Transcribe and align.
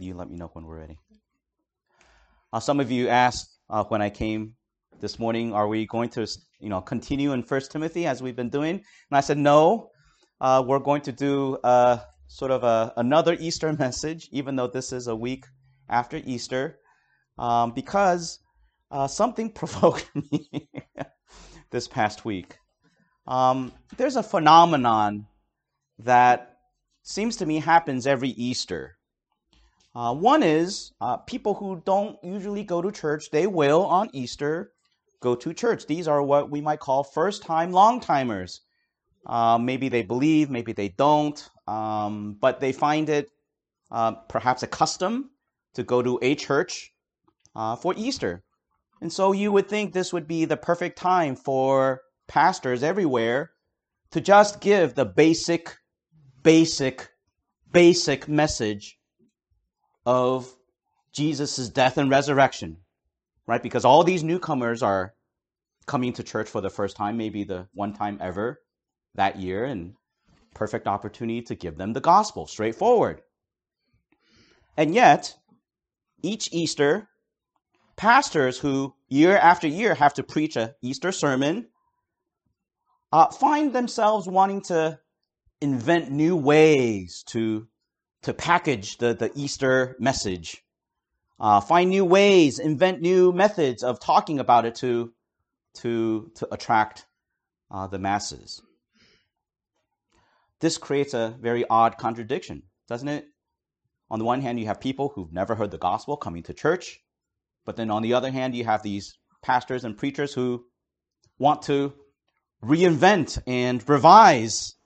you 0.00 0.14
let 0.14 0.30
me 0.30 0.36
know 0.36 0.50
when 0.52 0.64
we're 0.64 0.78
ready. 0.78 0.98
Uh, 2.52 2.60
some 2.60 2.80
of 2.80 2.90
you 2.90 3.08
asked 3.08 3.58
uh, 3.68 3.84
when 3.84 4.02
I 4.02 4.10
came 4.10 4.54
this 5.00 5.18
morning, 5.18 5.52
are 5.52 5.68
we 5.68 5.86
going 5.86 6.08
to 6.10 6.26
you 6.60 6.68
know 6.68 6.80
continue 6.80 7.32
in 7.32 7.42
First 7.42 7.72
Timothy 7.72 8.06
as 8.06 8.22
we've 8.22 8.36
been 8.36 8.50
doing? 8.50 8.76
And 8.76 9.16
I 9.16 9.20
said 9.20 9.38
no. 9.38 9.90
Uh, 10.40 10.62
we're 10.66 10.78
going 10.78 11.02
to 11.02 11.12
do 11.12 11.56
uh, 11.64 11.98
sort 12.26 12.50
of 12.50 12.64
a, 12.64 12.92
another 12.96 13.36
Easter 13.38 13.72
message, 13.78 14.28
even 14.32 14.56
though 14.56 14.68
this 14.68 14.92
is 14.92 15.06
a 15.06 15.16
week 15.16 15.44
after 15.88 16.20
Easter, 16.24 16.78
um, 17.38 17.72
because 17.72 18.38
uh, 18.90 19.06
something 19.06 19.50
provoked 19.60 20.08
me 20.14 20.68
this 21.70 21.88
past 21.88 22.24
week. 22.24 22.58
Um, 23.26 23.72
there's 23.96 24.16
a 24.16 24.22
phenomenon 24.22 25.26
that 25.98 26.56
seems 27.02 27.36
to 27.36 27.46
me 27.46 27.60
happens 27.60 28.06
every 28.06 28.30
Easter. 28.30 28.96
Uh, 29.94 30.12
one 30.12 30.42
is 30.42 30.92
uh, 31.00 31.16
people 31.18 31.54
who 31.54 31.80
don't 31.84 32.18
usually 32.24 32.64
go 32.64 32.82
to 32.82 32.90
church, 32.90 33.30
they 33.30 33.46
will 33.46 33.84
on 33.86 34.10
Easter 34.12 34.72
go 35.20 35.36
to 35.36 35.54
church. 35.54 35.86
These 35.86 36.08
are 36.08 36.22
what 36.22 36.50
we 36.50 36.60
might 36.60 36.80
call 36.80 37.04
first 37.04 37.42
time, 37.42 37.70
long 37.70 38.00
timers. 38.00 38.60
Uh, 39.24 39.56
maybe 39.56 39.88
they 39.88 40.02
believe, 40.02 40.50
maybe 40.50 40.72
they 40.72 40.88
don't, 40.88 41.48
um, 41.66 42.36
but 42.40 42.60
they 42.60 42.72
find 42.72 43.08
it 43.08 43.30
uh, 43.90 44.12
perhaps 44.28 44.62
a 44.62 44.66
custom 44.66 45.30
to 45.74 45.82
go 45.82 46.02
to 46.02 46.18
a 46.22 46.34
church 46.34 46.92
uh, 47.54 47.76
for 47.76 47.94
Easter. 47.96 48.42
And 49.00 49.12
so 49.12 49.32
you 49.32 49.52
would 49.52 49.68
think 49.68 49.92
this 49.92 50.12
would 50.12 50.26
be 50.26 50.44
the 50.44 50.56
perfect 50.56 50.98
time 50.98 51.36
for 51.36 52.02
pastors 52.26 52.82
everywhere 52.82 53.52
to 54.10 54.20
just 54.20 54.60
give 54.60 54.94
the 54.94 55.04
basic, 55.04 55.76
basic, 56.42 57.10
basic 57.72 58.28
message 58.28 58.98
of 60.06 60.52
Jesus' 61.12 61.68
death 61.68 61.98
and 61.98 62.10
resurrection, 62.10 62.78
right? 63.46 63.62
Because 63.62 63.84
all 63.84 64.04
these 64.04 64.24
newcomers 64.24 64.82
are 64.82 65.14
coming 65.86 66.12
to 66.14 66.22
church 66.22 66.48
for 66.48 66.60
the 66.60 66.70
first 66.70 66.96
time, 66.96 67.16
maybe 67.16 67.44
the 67.44 67.68
one 67.74 67.92
time 67.92 68.18
ever 68.20 68.60
that 69.14 69.36
year, 69.38 69.64
and 69.64 69.94
perfect 70.54 70.86
opportunity 70.86 71.42
to 71.42 71.54
give 71.54 71.76
them 71.76 71.92
the 71.92 72.00
gospel, 72.00 72.46
straightforward. 72.46 73.22
And 74.76 74.94
yet, 74.94 75.36
each 76.22 76.48
Easter, 76.52 77.08
pastors 77.96 78.58
who 78.58 78.94
year 79.08 79.36
after 79.36 79.68
year 79.68 79.94
have 79.94 80.14
to 80.14 80.22
preach 80.22 80.56
a 80.56 80.74
Easter 80.82 81.12
sermon 81.12 81.68
uh, 83.12 83.30
find 83.30 83.72
themselves 83.72 84.26
wanting 84.26 84.60
to 84.62 84.98
invent 85.60 86.10
new 86.10 86.34
ways 86.34 87.22
to 87.28 87.68
to 88.24 88.32
package 88.34 88.96
the, 88.98 89.14
the 89.14 89.30
Easter 89.34 89.96
message. 89.98 90.62
Uh, 91.38 91.60
find 91.60 91.90
new 91.90 92.04
ways, 92.04 92.58
invent 92.58 93.00
new 93.00 93.32
methods 93.32 93.82
of 93.82 94.00
talking 94.00 94.38
about 94.38 94.64
it 94.64 94.74
to, 94.76 95.12
to, 95.74 96.30
to 96.34 96.48
attract 96.52 97.06
uh, 97.70 97.86
the 97.86 97.98
masses. 97.98 98.62
This 100.60 100.78
creates 100.78 101.12
a 101.12 101.36
very 101.38 101.66
odd 101.68 101.98
contradiction, 101.98 102.62
doesn't 102.88 103.08
it? 103.08 103.26
On 104.10 104.18
the 104.18 104.24
one 104.24 104.40
hand, 104.40 104.58
you 104.58 104.66
have 104.66 104.80
people 104.80 105.10
who've 105.14 105.32
never 105.32 105.54
heard 105.54 105.70
the 105.70 105.78
gospel 105.78 106.16
coming 106.16 106.44
to 106.44 106.54
church, 106.54 107.00
but 107.66 107.76
then 107.76 107.90
on 107.90 108.02
the 108.02 108.14
other 108.14 108.30
hand, 108.30 108.54
you 108.54 108.64
have 108.64 108.82
these 108.82 109.18
pastors 109.42 109.84
and 109.84 109.98
preachers 109.98 110.32
who 110.32 110.64
want 111.38 111.62
to 111.62 111.92
reinvent 112.64 113.42
and 113.46 113.86
revise 113.86 114.76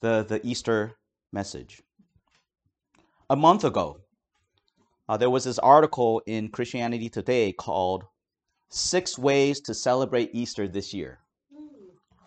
the, 0.00 0.24
the 0.28 0.40
Easter 0.44 0.96
message 1.32 1.82
a 3.30 3.36
month 3.36 3.62
ago, 3.62 4.00
uh, 5.08 5.16
there 5.16 5.30
was 5.30 5.44
this 5.44 5.60
article 5.60 6.20
in 6.26 6.48
Christianity 6.48 7.08
Today 7.08 7.52
called 7.52 8.04
Six 8.68 9.16
Ways 9.16 9.60
to 9.62 9.72
Celebrate 9.72 10.30
Easter 10.32 10.66
This 10.66 10.92
Year. 10.92 11.20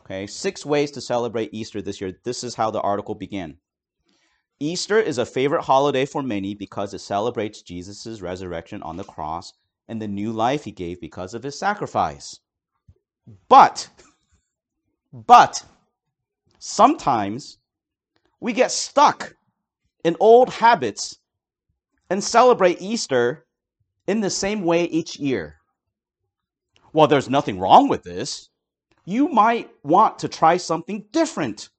Okay, 0.02 0.28
six 0.28 0.66
ways 0.66 0.92
to 0.92 1.02
celebrate 1.02 1.54
Easter 1.54 1.82
this 1.82 2.02
year. 2.02 2.14
This 2.26 2.44
is 2.44 2.56
how 2.56 2.72
the 2.72 2.82
article 2.82 3.16
began. 3.16 3.58
Easter 4.60 5.00
is 5.00 5.18
a 5.18 5.26
favorite 5.26 5.64
holiday 5.64 6.06
for 6.06 6.22
many 6.22 6.56
because 6.56 6.94
it 6.94 7.00
celebrates 7.00 7.62
Jesus' 7.62 8.22
resurrection 8.22 8.82
on 8.84 8.98
the 8.98 9.06
cross 9.06 9.54
and 9.88 10.02
the 10.02 10.08
new 10.08 10.34
life 10.34 10.66
he 10.66 10.72
gave 10.72 11.00
because 11.00 11.34
of 11.34 11.44
his 11.44 11.58
sacrifice. 11.58 12.40
But, 13.48 13.90
but, 15.14 15.64
sometimes 16.60 17.60
we 18.42 18.52
get 18.52 18.72
stuck 18.72 19.36
in 20.04 20.16
old 20.20 20.50
habits 20.50 21.20
and 22.10 22.24
celebrate 22.24 22.82
Easter 22.82 23.46
in 24.08 24.22
the 24.22 24.30
same 24.30 24.64
way 24.64 24.84
each 24.86 25.18
year. 25.18 25.58
While 26.92 27.08
there's 27.08 27.30
nothing 27.30 27.60
wrong 27.60 27.88
with 27.88 28.04
this, 28.04 28.50
you 29.06 29.28
might 29.28 29.70
want 29.84 30.20
to 30.20 30.28
try 30.28 30.58
something 30.58 31.06
different 31.12 31.70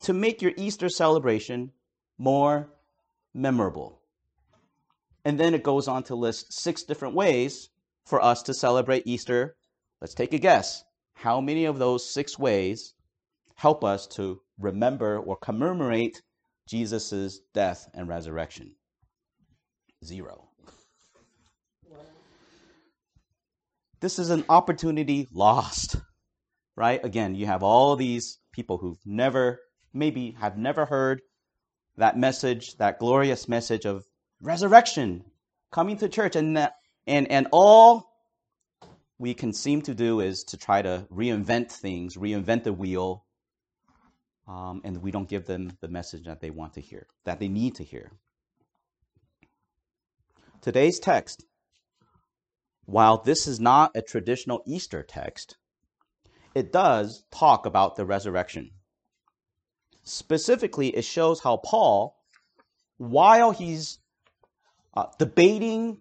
to 0.00 0.12
make 0.12 0.40
your 0.40 0.52
Easter 0.56 0.88
celebration 0.88 1.72
more 2.18 2.70
memorable. 3.34 4.00
And 5.24 5.38
then 5.38 5.54
it 5.54 5.62
goes 5.62 5.88
on 5.88 6.02
to 6.04 6.14
list 6.14 6.52
six 6.52 6.82
different 6.82 7.14
ways 7.14 7.68
for 8.06 8.22
us 8.22 8.42
to 8.44 8.54
celebrate 8.54 9.06
Easter. 9.06 9.56
Let's 10.00 10.14
take 10.14 10.32
a 10.32 10.38
guess. 10.38 10.84
How 11.12 11.40
many 11.40 11.66
of 11.66 11.78
those 11.78 12.08
six 12.08 12.38
ways 12.38 12.94
help 13.56 13.84
us 13.84 14.06
to 14.06 14.40
remember 14.58 15.18
or 15.18 15.36
commemorate 15.36 16.22
Jesus' 16.70 17.40
death 17.52 17.88
and 17.94 18.08
resurrection? 18.08 18.76
Zero. 20.04 20.48
This 24.00 24.18
is 24.18 24.30
an 24.30 24.44
opportunity 24.48 25.28
lost, 25.32 25.96
right? 26.76 27.04
Again, 27.04 27.34
you 27.34 27.46
have 27.46 27.62
all 27.62 27.96
these 27.96 28.38
people 28.52 28.78
who've 28.78 29.04
never, 29.04 29.58
maybe 29.92 30.36
have 30.40 30.56
never 30.56 30.86
heard 30.86 31.20
that 31.96 32.16
message, 32.16 32.76
that 32.76 32.98
glorious 32.98 33.48
message 33.48 33.84
of 33.84 34.04
resurrection 34.40 35.24
coming 35.72 35.98
to 35.98 36.08
church, 36.08 36.36
and 36.36 36.56
that, 36.56 36.74
and 37.06 37.30
and 37.30 37.48
all 37.52 38.06
we 39.18 39.34
can 39.34 39.52
seem 39.52 39.82
to 39.82 39.94
do 39.94 40.20
is 40.20 40.44
to 40.44 40.56
try 40.56 40.80
to 40.80 41.06
reinvent 41.12 41.70
things, 41.70 42.16
reinvent 42.16 42.62
the 42.62 42.72
wheel, 42.72 43.26
um, 44.48 44.80
and 44.84 45.02
we 45.02 45.10
don't 45.10 45.28
give 45.28 45.46
them 45.46 45.76
the 45.80 45.88
message 45.88 46.24
that 46.24 46.40
they 46.40 46.50
want 46.50 46.74
to 46.74 46.80
hear, 46.80 47.06
that 47.24 47.38
they 47.38 47.48
need 47.48 47.74
to 47.76 47.84
hear. 47.84 48.10
Today's 50.60 50.98
text, 50.98 51.44
while 52.84 53.18
this 53.18 53.46
is 53.46 53.60
not 53.60 53.92
a 53.94 54.02
traditional 54.02 54.62
Easter 54.66 55.02
text, 55.02 55.56
it 56.54 56.72
does 56.72 57.24
talk 57.30 57.64
about 57.64 57.96
the 57.96 58.04
resurrection. 58.04 58.70
Specifically, 60.02 60.88
it 60.88 61.04
shows 61.04 61.40
how 61.40 61.58
Paul, 61.58 62.16
while 62.98 63.52
he's 63.52 64.00
uh, 64.94 65.06
debating 65.18 65.98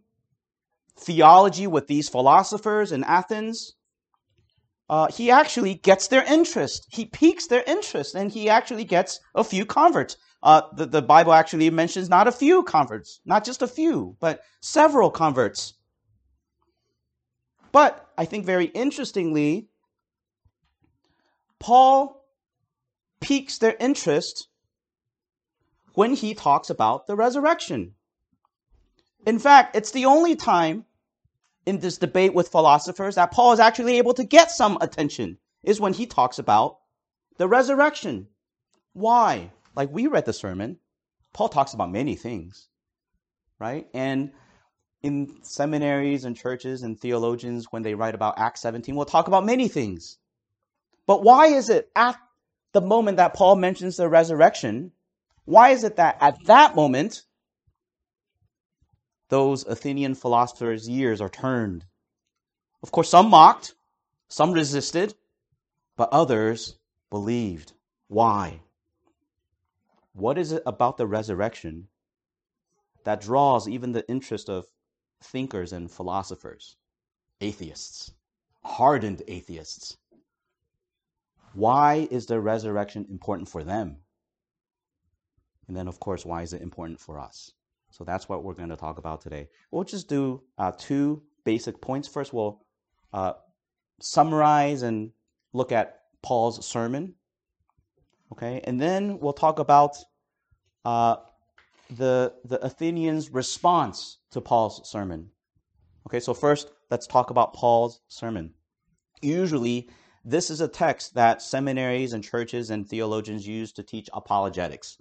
theology 0.98 1.68
with 1.68 1.88
these 1.88 2.10
philosophers 2.10 2.92
in 2.92 3.04
Athens, 3.04 3.76
uh, 4.90 5.08
he 5.12 5.30
actually 5.30 5.76
gets 5.76 6.08
their 6.08 6.24
interest. 6.24 6.88
He 6.90 7.06
piques 7.06 7.48
their 7.48 7.64
interest, 7.68 8.16
and 8.16 8.32
he 8.32 8.50
actually 8.50 8.84
gets 8.84 9.20
a 9.36 9.44
few 9.44 9.66
converts. 9.66 10.18
Uh, 10.42 10.62
the, 10.76 10.86
the 10.86 11.02
Bible 11.02 11.34
actually 11.34 11.70
mentions 11.70 12.10
not 12.10 12.28
a 12.28 12.32
few 12.32 12.64
converts, 12.64 13.20
not 13.26 13.46
just 13.46 13.62
a 13.62 13.68
few, 13.68 14.16
but 14.20 14.42
several 14.62 15.12
converts. 15.12 15.74
But 17.72 18.10
I 18.18 18.26
think 18.26 18.46
very 18.46 18.66
interestingly, 18.66 19.68
Paul 21.60 22.26
piques 23.20 23.58
their 23.58 23.76
interest 23.80 24.48
when 25.94 26.16
he 26.16 26.34
talks 26.34 26.70
about 26.70 27.06
the 27.06 27.16
resurrection. 27.16 27.94
In 29.28 29.38
fact, 29.38 29.76
it's 29.76 29.92
the 29.92 30.06
only 30.06 30.36
time 30.36 30.86
in 31.70 31.78
this 31.78 32.00
debate 32.00 32.34
with 32.34 32.50
philosophers 32.50 33.14
that 33.14 33.32
Paul 33.32 33.52
is 33.52 33.60
actually 33.60 34.00
able 34.00 34.16
to 34.16 34.24
get 34.24 34.50
some 34.50 34.80
attention 34.82 35.38
is 35.62 35.80
when 35.80 35.94
he 35.94 36.08
talks 36.08 36.40
about 36.40 36.80
the 37.38 37.48
resurrection. 37.48 38.26
Why? 38.94 39.52
Like 39.76 39.92
we 39.92 40.08
read 40.08 40.26
the 40.26 40.34
sermon, 40.34 40.80
Paul 41.32 41.48
talks 41.48 41.76
about 41.76 41.92
many 41.92 42.16
things, 42.16 42.68
right? 43.60 43.88
And 43.94 44.32
in 45.04 45.44
seminaries 45.44 46.26
and 46.26 46.36
churches 46.36 46.82
and 46.82 47.00
theologians, 47.00 47.68
when 47.70 47.84
they 47.84 47.94
write 47.94 48.16
about 48.16 48.40
Acts 48.40 48.62
17, 48.62 48.96
we'll 48.96 49.06
talk 49.06 49.28
about 49.28 49.46
many 49.46 49.68
things. 49.68 50.18
But 51.06 51.22
why 51.24 51.50
is 51.50 51.70
it 51.70 51.92
at 51.96 52.18
the 52.72 52.82
moment 52.82 53.18
that 53.18 53.36
Paul 53.36 53.56
mentions 53.58 53.96
the 53.96 54.10
resurrection, 54.10 54.92
why 55.46 55.70
is 55.70 55.84
it 55.84 55.98
that 55.98 56.18
at 56.20 56.44
that 56.46 56.76
moment 56.76 57.22
those 59.30 59.66
Athenian 59.66 60.16
philosophers' 60.16 60.90
years 60.90 61.22
are 61.22 61.30
turned. 61.30 61.86
Of 62.84 62.92
course, 62.92 63.10
some 63.10 63.30
mocked, 63.30 63.76
some 64.28 64.52
resisted, 64.52 65.16
but 65.96 66.10
others 66.12 66.76
believed. 67.10 67.74
Why? 68.08 68.62
What 70.14 70.38
is 70.38 70.52
it 70.52 70.64
about 70.66 70.98
the 70.98 71.08
resurrection 71.08 71.88
that 73.04 73.22
draws 73.22 73.68
even 73.68 73.92
the 73.92 74.08
interest 74.10 74.50
of 74.50 74.68
thinkers 75.22 75.74
and 75.74 75.90
philosophers, 75.90 76.76
atheists, 77.42 78.12
hardened 78.64 79.22
atheists. 79.28 79.98
Why 81.54 82.08
is 82.12 82.28
the 82.28 82.40
resurrection 82.40 83.06
important 83.10 83.50
for 83.50 83.64
them? 83.64 83.98
And 85.68 85.76
then, 85.76 85.88
of 85.88 86.00
course, 86.00 86.26
why 86.26 86.42
is 86.42 86.54
it 86.54 86.62
important 86.62 87.00
for 87.00 87.20
us? 87.20 87.52
So 87.92 88.04
that's 88.04 88.30
what 88.30 88.44
we're 88.44 88.54
going 88.54 88.70
to 88.70 88.76
talk 88.76 88.98
about 88.98 89.22
today. 89.22 89.50
We'll 89.72 89.84
just 89.84 90.08
do 90.08 90.44
uh, 90.58 90.72
two 90.78 91.24
basic 91.44 91.82
points. 91.82 92.08
First, 92.08 92.34
we'll 92.34 92.62
uh, 93.14 93.34
summarize 94.00 94.84
and 94.84 95.12
look 95.54 95.72
at 95.72 96.02
Paul's 96.22 96.66
sermon. 96.66 97.16
Okay, 98.32 98.62
and 98.64 98.80
then 98.80 99.20
we'll 99.20 99.34
talk 99.34 99.60
about 99.60 99.98
uh, 100.86 101.18
the 101.90 102.34
the 102.46 102.64
Athenians' 102.64 103.32
response 103.32 104.20
to 104.32 104.42
Paul's 104.42 104.88
sermon. 104.88 105.32
Okay, 106.08 106.20
so 106.20 106.34
first 106.34 106.72
let's 106.92 107.08
talk 107.08 107.32
about 107.32 107.54
Paul's 107.54 108.02
sermon. 108.08 108.54
Usually, 109.22 109.90
this 110.24 110.50
is 110.50 110.62
a 110.62 110.68
text 110.68 111.16
that 111.16 111.42
seminaries 111.42 112.14
and 112.14 112.24
churches 112.24 112.70
and 112.70 112.88
theologians 112.88 113.48
use 113.48 113.72
to 113.74 113.84
teach 113.84 114.10
apologetics. 114.14 114.98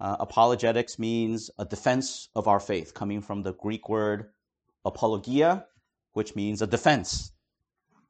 Uh, 0.00 0.16
apologetics 0.20 0.98
means 0.98 1.50
a 1.58 1.64
defense 1.64 2.28
of 2.34 2.46
our 2.46 2.60
faith, 2.60 2.94
coming 2.94 3.20
from 3.20 3.42
the 3.42 3.52
Greek 3.54 3.88
word 3.88 4.30
apologia, 4.84 5.66
which 6.12 6.36
means 6.36 6.62
a 6.62 6.66
defense. 6.66 7.32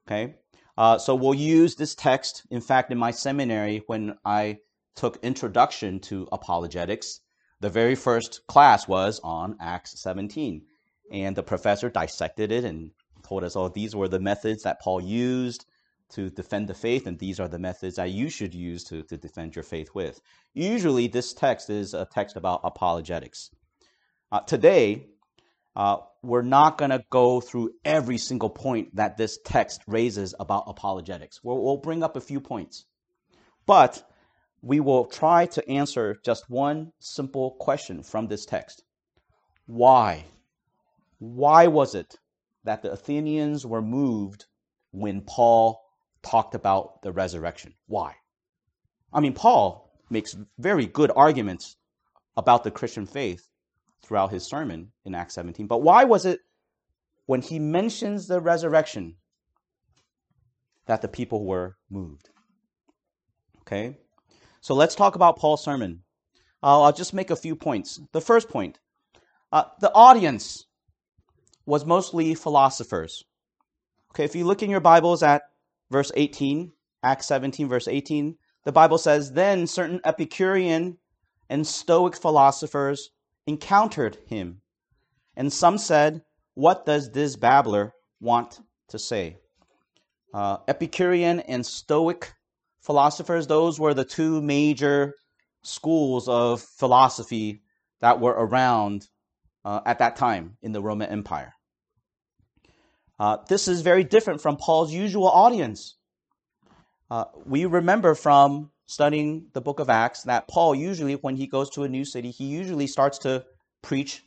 Okay? 0.06 0.34
Uh, 0.76 0.98
so 0.98 1.14
we'll 1.14 1.34
use 1.34 1.74
this 1.74 1.94
text. 1.94 2.46
In 2.50 2.60
fact, 2.60 2.92
in 2.92 2.98
my 2.98 3.10
seminary, 3.10 3.82
when 3.86 4.16
I 4.24 4.58
took 4.94 5.18
introduction 5.22 6.00
to 6.00 6.28
apologetics, 6.30 7.20
the 7.60 7.70
very 7.70 7.94
first 7.94 8.46
class 8.46 8.86
was 8.86 9.20
on 9.24 9.56
Acts 9.60 10.00
17. 10.00 10.62
And 11.10 11.34
the 11.34 11.42
professor 11.42 11.88
dissected 11.88 12.52
it 12.52 12.64
and 12.64 12.90
told 13.22 13.44
us, 13.44 13.56
oh, 13.56 13.68
these 13.68 13.96
were 13.96 14.08
the 14.08 14.20
methods 14.20 14.62
that 14.62 14.80
Paul 14.80 15.00
used 15.00 15.64
to 16.10 16.30
defend 16.30 16.68
the 16.68 16.74
faith, 16.74 17.06
and 17.06 17.18
these 17.18 17.38
are 17.38 17.48
the 17.48 17.58
methods 17.58 17.96
that 17.96 18.10
you 18.10 18.30
should 18.30 18.54
use 18.54 18.84
to, 18.84 19.02
to 19.04 19.16
defend 19.16 19.54
your 19.54 19.62
faith 19.62 19.90
with. 19.94 20.20
Usually, 20.54 21.08
this 21.08 21.34
text 21.34 21.70
is 21.70 21.94
a 21.94 22.06
text 22.06 22.36
about 22.36 22.60
apologetics. 22.64 23.50
Uh, 24.32 24.40
today, 24.40 25.06
uh, 25.76 25.98
we're 26.22 26.42
not 26.42 26.78
going 26.78 26.90
to 26.90 27.04
go 27.10 27.40
through 27.40 27.70
every 27.84 28.18
single 28.18 28.50
point 28.50 28.96
that 28.96 29.16
this 29.16 29.38
text 29.44 29.82
raises 29.86 30.34
about 30.40 30.64
apologetics. 30.66 31.40
We'll, 31.42 31.62
we'll 31.62 31.76
bring 31.76 32.02
up 32.02 32.16
a 32.16 32.20
few 32.20 32.40
points. 32.40 32.84
But 33.66 34.02
we 34.62 34.80
will 34.80 35.04
try 35.04 35.46
to 35.46 35.68
answer 35.68 36.16
just 36.24 36.48
one 36.48 36.92
simple 36.98 37.52
question 37.60 38.02
from 38.02 38.26
this 38.26 38.44
text 38.46 38.82
Why? 39.66 40.24
Why 41.18 41.66
was 41.66 41.94
it 41.94 42.16
that 42.64 42.82
the 42.82 42.92
Athenians 42.92 43.66
were 43.66 43.82
moved 43.82 44.46
when 44.90 45.20
Paul 45.20 45.80
talked 46.22 46.54
about 46.54 47.02
the 47.02 47.12
resurrection. 47.12 47.74
Why? 47.86 48.14
I 49.12 49.20
mean, 49.20 49.32
Paul 49.32 49.90
makes 50.10 50.36
very 50.58 50.86
good 50.86 51.10
arguments 51.14 51.76
about 52.36 52.64
the 52.64 52.70
Christian 52.70 53.06
faith 53.06 53.48
throughout 54.02 54.30
his 54.30 54.44
sermon 54.44 54.92
in 55.04 55.14
Acts 55.14 55.34
17. 55.34 55.66
But 55.66 55.82
why 55.82 56.04
was 56.04 56.24
it 56.24 56.40
when 57.26 57.42
he 57.42 57.58
mentions 57.58 58.26
the 58.26 58.40
resurrection 58.40 59.16
that 60.86 61.02
the 61.02 61.08
people 61.08 61.44
were 61.44 61.76
moved? 61.90 62.30
Okay? 63.62 63.98
So 64.60 64.74
let's 64.74 64.94
talk 64.94 65.14
about 65.14 65.38
Paul's 65.38 65.64
sermon. 65.64 66.02
Uh, 66.62 66.82
I'll 66.82 66.92
just 66.92 67.14
make 67.14 67.30
a 67.30 67.36
few 67.36 67.54
points. 67.54 68.00
The 68.12 68.20
first 68.20 68.48
point 68.48 68.78
uh, 69.52 69.64
the 69.80 69.92
audience 69.92 70.66
was 71.64 71.84
mostly 71.84 72.34
philosophers. 72.34 73.24
Okay, 74.12 74.24
if 74.24 74.34
you 74.34 74.44
look 74.44 74.62
in 74.62 74.70
your 74.70 74.80
Bibles 74.80 75.22
at 75.22 75.42
verse 75.90 76.12
18, 76.14 76.72
Acts 77.02 77.26
17, 77.26 77.68
verse 77.68 77.88
18, 77.88 78.36
the 78.64 78.72
Bible 78.72 78.98
says, 78.98 79.32
Then 79.32 79.66
certain 79.66 80.00
Epicurean 80.04 80.98
and 81.48 81.66
Stoic 81.66 82.16
philosophers 82.16 83.10
encountered 83.46 84.18
him. 84.26 84.60
And 85.36 85.52
some 85.52 85.78
said, 85.78 86.22
What 86.54 86.84
does 86.84 87.10
this 87.12 87.36
babbler 87.36 87.94
want 88.20 88.60
to 88.88 88.98
say? 88.98 89.38
Uh, 90.34 90.58
Epicurean 90.66 91.40
and 91.40 91.64
Stoic 91.64 92.34
philosophers, 92.80 93.46
those 93.46 93.80
were 93.80 93.94
the 93.94 94.04
two 94.04 94.42
major 94.42 95.14
schools 95.62 96.28
of 96.28 96.60
philosophy 96.60 97.62
that 98.00 98.20
were 98.20 98.32
around 98.32 99.08
uh, 99.64 99.80
at 99.86 99.98
that 99.98 100.16
time 100.16 100.56
in 100.62 100.72
the 100.72 100.82
Roman 100.82 101.10
Empire. 101.10 101.54
Uh, 103.18 103.38
this 103.48 103.66
is 103.66 103.82
very 103.82 104.04
different 104.04 104.40
from 104.40 104.56
Paul's 104.56 104.92
usual 104.92 105.28
audience. 105.28 105.96
Uh, 107.10 107.24
we 107.44 107.64
remember 107.64 108.14
from 108.14 108.70
studying 108.86 109.46
the 109.54 109.60
book 109.60 109.80
of 109.80 109.90
Acts 109.90 110.22
that 110.24 110.48
Paul 110.48 110.74
usually, 110.74 111.14
when 111.14 111.36
he 111.36 111.46
goes 111.46 111.70
to 111.70 111.84
a 111.84 111.88
new 111.88 112.04
city, 112.04 112.30
he 112.30 112.44
usually 112.44 112.86
starts 112.86 113.18
to 113.18 113.44
preach 113.82 114.24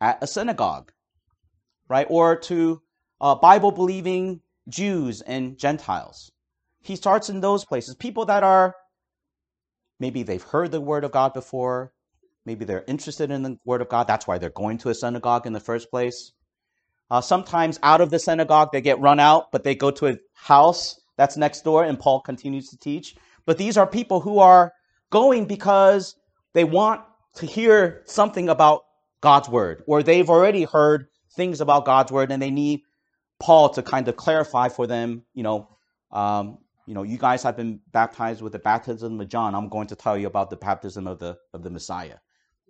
at 0.00 0.22
a 0.22 0.26
synagogue, 0.26 0.92
right? 1.88 2.06
Or 2.10 2.36
to 2.36 2.82
uh, 3.20 3.34
Bible 3.36 3.70
believing 3.70 4.40
Jews 4.68 5.20
and 5.20 5.58
Gentiles. 5.58 6.30
He 6.82 6.96
starts 6.96 7.30
in 7.30 7.40
those 7.40 7.64
places. 7.64 7.94
People 7.94 8.26
that 8.26 8.42
are 8.42 8.74
maybe 10.00 10.22
they've 10.22 10.42
heard 10.42 10.70
the 10.70 10.80
word 10.80 11.04
of 11.04 11.12
God 11.12 11.32
before, 11.32 11.92
maybe 12.44 12.64
they're 12.64 12.84
interested 12.86 13.30
in 13.30 13.42
the 13.42 13.58
word 13.64 13.80
of 13.80 13.88
God. 13.88 14.06
That's 14.06 14.26
why 14.26 14.38
they're 14.38 14.50
going 14.50 14.78
to 14.78 14.90
a 14.90 14.94
synagogue 14.94 15.46
in 15.46 15.52
the 15.52 15.60
first 15.60 15.90
place. 15.90 16.32
Uh, 17.10 17.20
sometimes 17.20 17.78
out 17.82 18.00
of 18.00 18.10
the 18.10 18.18
synagogue, 18.18 18.70
they 18.72 18.80
get 18.80 19.00
run 19.00 19.20
out, 19.20 19.52
but 19.52 19.64
they 19.64 19.74
go 19.74 19.90
to 19.90 20.06
a 20.06 20.16
house 20.34 21.00
that's 21.16 21.36
next 21.36 21.62
door, 21.62 21.84
and 21.84 21.98
Paul 21.98 22.20
continues 22.20 22.70
to 22.70 22.78
teach. 22.78 23.14
But 23.46 23.58
these 23.58 23.76
are 23.76 23.86
people 23.86 24.20
who 24.20 24.38
are 24.38 24.72
going 25.10 25.44
because 25.44 26.16
they 26.54 26.64
want 26.64 27.02
to 27.36 27.46
hear 27.46 28.02
something 28.06 28.48
about 28.48 28.82
God's 29.20 29.48
word, 29.48 29.82
or 29.86 30.02
they've 30.02 30.28
already 30.28 30.64
heard 30.64 31.06
things 31.36 31.60
about 31.60 31.84
God's 31.84 32.10
word, 32.10 32.30
and 32.32 32.42
they 32.42 32.50
need 32.50 32.80
Paul 33.40 33.68
to 33.70 33.82
kind 33.82 34.08
of 34.08 34.16
clarify 34.16 34.68
for 34.68 34.86
them. 34.86 35.22
You 35.34 35.42
know, 35.42 35.68
um, 36.10 36.58
you 36.86 36.94
know, 36.94 37.02
you 37.02 37.18
guys 37.18 37.42
have 37.42 37.56
been 37.56 37.80
baptized 37.92 38.42
with 38.42 38.52
the 38.52 38.58
baptism 38.58 39.20
of 39.20 39.28
John. 39.28 39.54
I'm 39.54 39.68
going 39.68 39.88
to 39.88 39.96
tell 39.96 40.18
you 40.18 40.26
about 40.26 40.50
the 40.50 40.56
baptism 40.56 41.06
of 41.06 41.18
the 41.18 41.36
of 41.52 41.62
the 41.62 41.70
Messiah, 41.70 42.16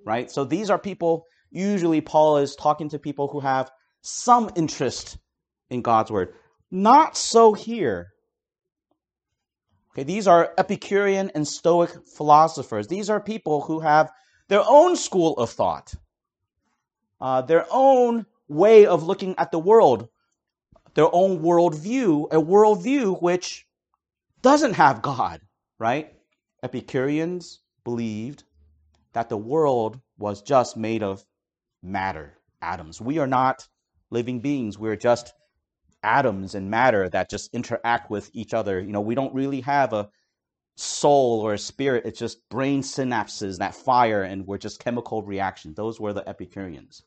right? 0.05 0.31
So 0.31 0.45
these 0.45 0.71
are 0.71 0.79
people. 0.79 1.27
Usually, 1.51 2.01
Paul 2.01 2.39
is 2.39 2.57
talking 2.57 2.89
to 2.91 2.99
people 2.99 3.29
who 3.29 3.41
have 3.41 3.71
some 4.05 4.51
interest 4.55 5.17
in 5.71 5.81
God's 5.81 6.11
word. 6.11 6.35
Not 6.71 7.17
so 7.17 7.55
here. 7.55 8.13
Okay, 9.93 10.03
these 10.03 10.27
are 10.27 10.53
Epicurean 10.59 11.31
and 11.35 11.49
Stoic 11.49 11.91
philosophers. 12.07 12.87
These 12.87 13.09
are 13.09 13.21
people 13.21 13.63
who 13.63 13.81
have 13.81 14.13
their 14.49 14.63
own 14.67 14.97
school 14.97 15.35
of 15.39 15.51
thought, 15.51 15.95
uh, 17.21 17.43
their 17.43 17.67
own 17.71 18.27
way 18.47 18.85
of 18.85 19.05
looking 19.05 19.35
at 19.39 19.51
the 19.51 19.59
world, 19.59 20.09
their 20.95 21.09
own 21.13 21.41
worldview, 21.41 22.31
a 22.31 22.37
worldview 22.37 23.23
which 23.23 23.67
doesn't 24.43 24.75
have 24.75 25.01
God, 25.01 25.41
right? 25.79 26.13
Epicureans 26.63 27.61
believed 27.85 28.45
that 29.15 29.31
the 29.31 29.39
world 29.39 29.99
was 30.19 30.43
just 30.43 30.77
made 30.77 31.03
of 31.03 31.25
matter, 31.83 32.35
atoms. 32.61 33.01
We 33.01 33.19
are 33.19 33.27
not 33.27 33.67
living 34.11 34.41
beings. 34.41 34.79
We're 34.79 34.97
just 34.97 35.33
atoms 36.03 36.55
and 36.55 36.71
matter 36.71 37.09
that 37.09 37.31
just 37.31 37.55
interact 37.55 38.11
with 38.11 38.31
each 38.35 38.55
other. 38.55 38.81
You 38.81 38.93
know, 38.93 39.01
we 39.01 39.15
don't 39.15 39.35
really 39.35 39.63
have 39.63 39.93
a 39.93 40.09
soul 40.77 41.41
or 41.41 41.55
a 41.55 41.59
spirit. 41.59 42.05
It's 42.05 42.19
just 42.19 42.49
brain 42.49 42.83
synapses 42.83 43.59
that 43.59 43.75
fire 43.75 44.23
and 44.23 44.47
we're 44.47 44.59
just 44.59 44.83
chemical 44.83 45.23
reactions. 45.23 45.77
Those 45.77 46.01
were 46.01 46.13
the 46.13 46.29
Epicureans. 46.29 47.03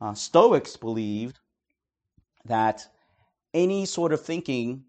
Uh, 0.00 0.14
Stoics 0.14 0.76
believed 0.76 1.38
that 2.44 2.86
any 3.54 3.86
sort 3.86 4.12
of 4.12 4.20
thinking 4.20 4.84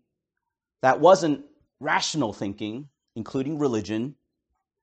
that 0.82 1.00
wasn't 1.00 1.46
rational 1.80 2.34
thinking, 2.34 2.90
including 3.16 3.58
religion, 3.58 4.16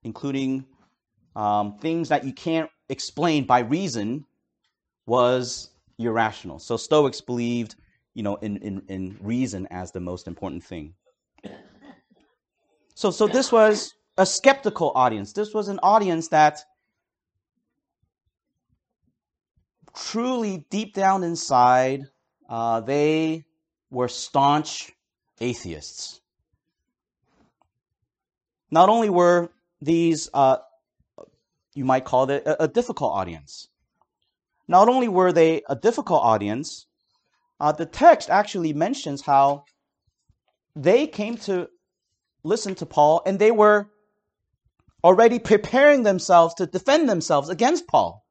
including 0.04 0.64
um, 1.36 1.78
things 1.78 2.08
that 2.08 2.24
you 2.24 2.32
can't 2.32 2.70
explain 2.88 3.44
by 3.44 3.60
reason, 3.60 4.24
was 5.06 5.70
irrational. 6.04 6.58
So 6.58 6.76
Stoics 6.76 7.20
believed, 7.20 7.76
you 8.14 8.22
know, 8.22 8.36
in, 8.36 8.56
in, 8.58 8.82
in 8.88 9.16
reason 9.20 9.66
as 9.70 9.92
the 9.92 10.00
most 10.00 10.26
important 10.26 10.64
thing. 10.64 10.94
So, 12.94 13.10
so 13.10 13.26
this 13.26 13.50
was 13.50 13.94
a 14.18 14.26
skeptical 14.26 14.92
audience. 14.94 15.32
This 15.32 15.54
was 15.54 15.68
an 15.68 15.80
audience 15.82 16.28
that 16.28 16.60
truly, 19.94 20.64
deep 20.70 20.94
down 20.94 21.24
inside, 21.24 22.02
uh, 22.48 22.80
they 22.80 23.44
were 23.90 24.08
staunch 24.08 24.92
atheists. 25.40 26.20
Not 28.70 28.88
only 28.88 29.10
were 29.10 29.50
these 29.80 30.30
uh, 30.32 30.58
you 31.74 31.84
might 31.84 32.04
call 32.04 32.28
it 32.30 32.42
a, 32.46 32.64
a 32.64 32.68
difficult 32.68 33.12
audience. 33.12 33.68
Not 34.68 34.88
only 34.88 35.08
were 35.08 35.32
they 35.32 35.62
a 35.68 35.76
difficult 35.76 36.22
audience, 36.22 36.86
uh, 37.60 37.72
the 37.72 37.86
text 37.86 38.30
actually 38.30 38.72
mentions 38.72 39.22
how 39.22 39.64
they 40.74 41.06
came 41.06 41.36
to 41.36 41.68
listen 42.44 42.74
to 42.76 42.86
Paul 42.86 43.22
and 43.26 43.38
they 43.38 43.50
were 43.50 43.88
already 45.04 45.38
preparing 45.38 46.02
themselves 46.02 46.54
to 46.54 46.66
defend 46.66 47.08
themselves 47.08 47.48
against 47.48 47.86
Paul. 47.86 48.24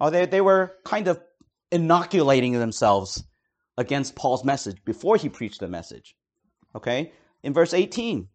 Or 0.00 0.10
they, 0.10 0.26
they 0.26 0.40
were 0.40 0.74
kind 0.84 1.08
of 1.08 1.20
inoculating 1.70 2.52
themselves 2.52 3.24
against 3.76 4.16
Paul's 4.16 4.44
message 4.44 4.78
before 4.84 5.16
he 5.16 5.28
preached 5.28 5.60
the 5.60 5.68
message. 5.68 6.14
Okay? 6.74 7.12
In 7.42 7.52
verse 7.52 7.74
18, 7.74 8.28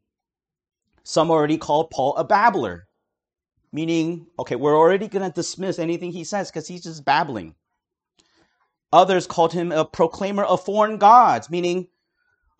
some 1.03 1.31
already 1.31 1.57
called 1.57 1.89
Paul 1.89 2.15
a 2.15 2.23
babbler, 2.23 2.87
meaning, 3.73 4.27
okay, 4.39 4.55
we're 4.55 4.77
already 4.77 5.09
going 5.09 5.27
to 5.27 5.33
dismiss 5.33 5.79
anything 5.79 6.11
he 6.11 6.23
says 6.23 6.49
because 6.49 6.67
he's 6.67 6.83
just 6.83 7.03
babbling. 7.03 7.55
Others 8.93 9.25
called 9.25 9.51
him 9.51 9.71
a 9.71 9.83
proclaimer 9.83 10.43
of 10.43 10.63
foreign 10.63 10.99
gods, 10.99 11.49
meaning, 11.49 11.87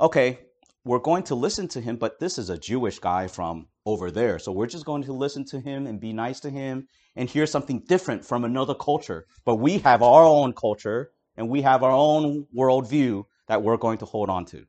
okay, 0.02 0.40
we're 0.84 1.00
going 1.00 1.24
to 1.24 1.36
listen 1.36 1.68
to 1.70 1.80
him, 1.80 1.96
but 1.96 2.20
this 2.20 2.38
is 2.40 2.50
a 2.50 2.58
Jewish 2.58 2.98
guy 3.00 3.28
from 3.28 3.68
over 3.86 4.10
there. 4.10 4.40
So 4.40 4.52
we're 4.52 4.68
just 4.68 4.86
going 4.86 5.04
to 5.04 5.14
listen 5.14 5.46
to 5.46 5.60
him 5.60 5.86
and 5.86 6.00
be 6.00 6.12
nice 6.12 6.40
to 6.42 6.50
him 6.50 6.88
and 7.16 7.30
hear 7.30 7.46
something 7.46 7.84
different 7.88 8.26
from 8.26 8.44
another 8.44 8.74
culture. 8.74 9.28
But 9.46 9.58
we 9.58 9.78
have 9.80 10.02
our 10.02 10.24
own 10.26 10.54
culture 10.54 11.12
and 11.38 11.48
we 11.48 11.62
have 11.62 11.84
our 11.84 11.92
own 11.92 12.48
worldview 12.58 13.26
that 13.48 13.62
we're 13.62 13.78
going 13.78 14.00
to 14.00 14.06
hold 14.06 14.30
on 14.30 14.46
to. 14.46 14.66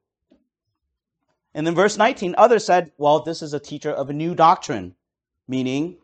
And 1.55 1.67
then 1.67 1.75
verse 1.75 1.97
19, 1.97 2.35
others 2.37 2.67
said, 2.67 2.93
well, 2.99 3.21
this 3.21 3.41
is 3.41 3.55
a 3.55 3.61
teacher 3.61 3.91
of 3.91 4.11
a 4.11 4.13
new 4.13 4.35
doctrine, 4.35 4.95
meaning, 5.49 5.97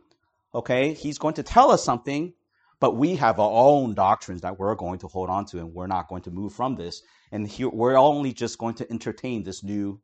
okay, 0.55 0.95
he's 0.95 1.19
going 1.19 1.35
to 1.35 1.43
tell 1.43 1.71
us 1.71 1.85
something, 1.85 2.33
but 2.81 2.97
we 2.97 3.17
have 3.17 3.39
our 3.39 3.51
own 3.51 3.95
doctrines 3.95 4.43
that 4.43 4.59
we're 4.59 4.75
going 4.75 4.99
to 5.01 5.09
hold 5.09 5.29
on 5.31 5.45
to 5.47 5.59
and 5.59 5.75
we're 5.75 5.87
not 5.87 6.09
going 6.09 6.23
to 6.23 6.31
move 6.31 6.53
from 6.53 6.77
this. 6.77 7.03
And 7.33 7.47
here, 7.47 7.69
we're 7.69 7.97
only 7.97 8.33
just 8.33 8.59
going 8.59 8.75
to 8.77 8.91
entertain 8.91 9.43
this 9.43 9.63
new, 9.63 10.01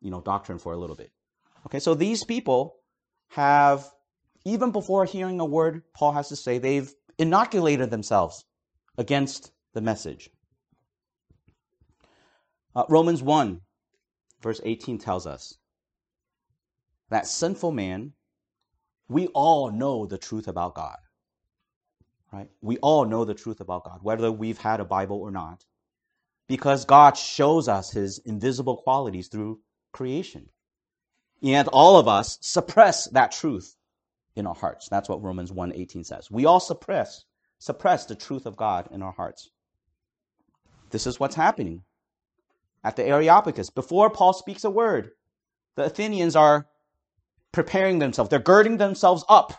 you 0.00 0.10
know, 0.10 0.20
doctrine 0.20 0.58
for 0.58 0.72
a 0.72 0.76
little 0.76 0.96
bit. 0.96 1.10
Okay, 1.66 1.80
so 1.80 1.94
these 1.94 2.22
people 2.22 2.76
have, 3.28 3.84
even 4.44 4.70
before 4.70 5.04
hearing 5.04 5.40
a 5.40 5.44
word 5.44 5.82
Paul 5.94 6.12
has 6.12 6.28
to 6.28 6.36
say, 6.36 6.58
they've 6.58 6.92
inoculated 7.18 7.90
themselves 7.90 8.44
against 8.98 9.50
the 9.72 9.80
message. 9.80 10.30
Uh, 12.74 12.84
Romans 12.88 13.22
1 13.22 13.60
verse 14.42 14.60
18 14.64 14.98
tells 14.98 15.26
us 15.26 15.58
that 17.10 17.26
sinful 17.26 17.72
man, 17.72 18.12
we 19.08 19.28
all 19.28 19.70
know 19.70 20.06
the 20.06 20.18
truth 20.18 20.48
about 20.48 20.74
God. 20.74 20.98
Right? 22.32 22.48
We 22.60 22.78
all 22.78 23.04
know 23.04 23.24
the 23.24 23.34
truth 23.34 23.60
about 23.60 23.84
God, 23.84 24.00
whether 24.02 24.30
we've 24.30 24.58
had 24.58 24.80
a 24.80 24.84
Bible 24.84 25.20
or 25.20 25.30
not, 25.30 25.64
because 26.48 26.84
God 26.84 27.16
shows 27.16 27.68
us 27.68 27.90
his 27.90 28.18
invisible 28.18 28.76
qualities 28.76 29.28
through 29.28 29.60
creation. 29.92 30.48
And 31.42 31.68
all 31.68 31.98
of 31.98 32.08
us 32.08 32.38
suppress 32.40 33.08
that 33.10 33.32
truth 33.32 33.76
in 34.34 34.46
our 34.46 34.54
hearts. 34.54 34.88
That's 34.88 35.08
what 35.08 35.22
Romans 35.22 35.52
1:18 35.52 36.04
says. 36.04 36.30
We 36.30 36.44
all 36.44 36.60
suppress 36.60 37.24
suppress 37.58 38.04
the 38.04 38.14
truth 38.14 38.46
of 38.46 38.56
God 38.56 38.88
in 38.90 39.02
our 39.02 39.12
hearts. 39.12 39.50
This 40.90 41.06
is 41.06 41.18
what's 41.18 41.34
happening 41.34 41.82
at 42.84 42.96
the 42.96 43.04
Areopagus. 43.04 43.70
Before 43.70 44.10
Paul 44.10 44.32
speaks 44.32 44.64
a 44.64 44.70
word, 44.70 45.12
the 45.74 45.84
Athenians 45.84 46.36
are 46.36 46.68
preparing 47.56 47.98
themselves, 48.00 48.28
they're 48.28 48.38
girding 48.38 48.76
themselves 48.76 49.24
up 49.30 49.54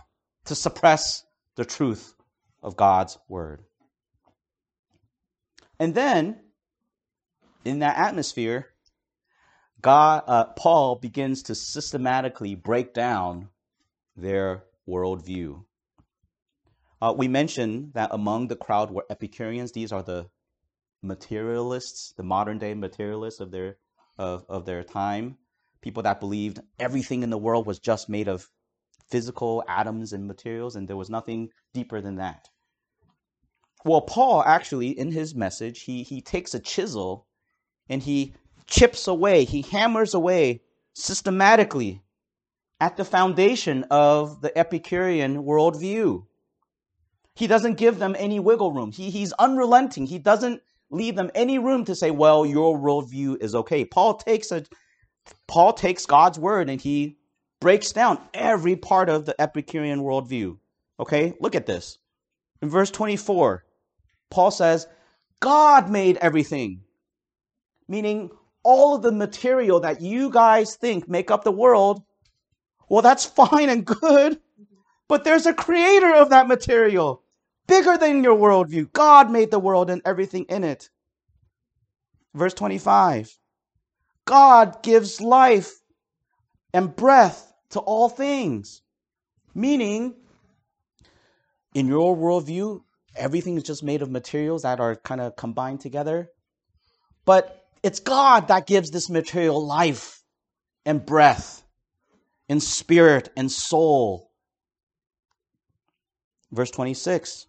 to 0.45 0.53
suppress 0.53 1.23
the 1.55 1.65
truth 1.65 2.13
of 2.61 2.77
God's 2.77 3.17
word. 3.27 3.63
And 5.79 5.95
then, 5.95 6.39
in 7.65 7.79
that 7.79 7.97
atmosphere, 7.97 8.67
God, 9.81 10.23
uh, 10.27 10.43
Paul 10.43 10.97
begins 10.97 11.41
to 11.43 11.55
systematically 11.55 12.53
break 12.53 12.93
down 12.93 13.49
their 14.15 14.65
worldview. 14.87 15.63
Uh, 17.01 17.15
we 17.17 17.27
mentioned 17.27 17.93
that 17.95 18.11
among 18.13 18.47
the 18.47 18.55
crowd 18.55 18.91
were 18.91 19.07
Epicureans. 19.09 19.71
These 19.71 19.91
are 19.91 20.03
the 20.03 20.29
materialists, 21.01 22.13
the 22.15 22.21
modern 22.21 22.59
day 22.59 22.75
materialists 22.75 23.39
of 23.39 23.49
their 23.49 23.77
of, 24.19 24.45
of 24.47 24.65
their 24.65 24.83
time, 24.83 25.39
people 25.81 26.03
that 26.03 26.19
believed 26.19 26.59
everything 26.79 27.23
in 27.23 27.29
the 27.29 27.37
world 27.37 27.65
was 27.65 27.79
just 27.79 28.09
made 28.09 28.27
of 28.27 28.49
physical 29.09 29.63
atoms 29.67 30.13
and 30.13 30.27
materials, 30.27 30.75
and 30.75 30.87
there 30.87 30.97
was 30.97 31.09
nothing 31.09 31.49
deeper 31.73 32.01
than 32.01 32.15
that. 32.17 32.49
Well, 33.85 34.01
Paul 34.01 34.43
actually, 34.43 34.89
in 34.89 35.11
his 35.11 35.33
message, 35.35 35.81
he 35.81 36.03
he 36.03 36.21
takes 36.21 36.53
a 36.53 36.59
chisel 36.59 37.27
and 37.89 38.03
he 38.03 38.35
chips 38.65 39.07
away, 39.07 39.45
he 39.45 39.61
hammers 39.61 40.13
away 40.13 40.61
systematically 40.93 42.01
at 42.79 42.97
the 42.97 43.05
foundation 43.05 43.85
of 43.89 44.41
the 44.41 44.55
Epicurean 44.57 45.43
worldview. 45.43 46.25
He 47.35 47.47
doesn't 47.47 47.75
give 47.75 47.99
them 47.99 48.15
any 48.17 48.39
wiggle 48.39 48.73
room. 48.73 48.91
He, 48.91 49.09
he's 49.09 49.31
unrelenting. 49.33 50.07
He 50.07 50.19
doesn't 50.19 50.61
leave 50.89 51.15
them 51.15 51.31
any 51.35 51.59
room 51.59 51.85
to 51.85 51.95
say, 51.95 52.11
well, 52.11 52.45
your 52.45 52.77
worldview 52.77 53.41
is 53.41 53.55
okay. 53.55 53.85
Paul 53.85 54.15
takes 54.15 54.51
a 54.51 54.63
Paul 55.47 55.73
takes 55.73 56.05
God's 56.05 56.39
word 56.39 56.69
and 56.69 56.79
he 56.79 57.17
breaks 57.59 57.91
down 57.91 58.19
every 58.33 58.75
part 58.75 59.09
of 59.09 59.25
the 59.25 59.39
Epicurean 59.39 60.01
worldview. 60.01 60.57
Okay, 60.99 61.33
look 61.39 61.55
at 61.55 61.65
this. 61.65 61.97
In 62.61 62.69
verse 62.69 62.91
24, 62.91 63.63
Paul 64.29 64.51
says, 64.51 64.87
God 65.39 65.89
made 65.89 66.17
everything. 66.17 66.81
Meaning 67.87 68.31
all 68.63 68.95
of 68.95 69.01
the 69.01 69.11
material 69.11 69.79
that 69.81 70.01
you 70.01 70.29
guys 70.29 70.75
think 70.75 71.07
make 71.07 71.31
up 71.31 71.43
the 71.43 71.51
world, 71.51 72.03
well, 72.89 73.01
that's 73.01 73.25
fine 73.41 73.69
and 73.69 73.85
good, 73.85 74.39
but 75.07 75.23
there's 75.23 75.45
a 75.45 75.53
creator 75.53 76.13
of 76.13 76.29
that 76.31 76.47
material 76.47 77.23
bigger 77.67 77.97
than 77.97 78.23
your 78.23 78.35
worldview. 78.35 78.91
God 78.91 79.29
made 79.29 79.51
the 79.51 79.59
world 79.59 79.89
and 79.89 80.01
everything 80.05 80.45
in 80.45 80.63
it. 80.63 80.89
Verse 82.33 82.53
25 82.53 83.37
God 84.27 84.83
gives 84.83 85.21
life 85.21 85.79
and 86.73 86.93
breath 86.95 87.53
to 87.71 87.79
all 87.79 88.09
things. 88.09 88.81
Meaning, 89.55 90.15
in 91.73 91.87
your 91.87 92.15
worldview, 92.15 92.81
everything 93.15 93.55
is 93.55 93.63
just 93.63 93.83
made 93.83 94.01
of 94.01 94.11
materials 94.11 94.63
that 94.63 94.81
are 94.81 94.97
kind 94.97 95.21
of 95.21 95.37
combined 95.37 95.79
together. 95.79 96.29
But 97.25 97.65
it's 97.81 98.01
God 98.01 98.49
that 98.49 98.67
gives 98.67 98.91
this 98.91 99.09
material 99.09 99.65
life 99.65 100.21
and 100.85 101.05
breath 101.05 101.63
and 102.49 102.61
spirit 102.61 103.29
and 103.37 103.49
soul. 103.49 104.29
Verse 106.51 106.71
26 106.71 107.47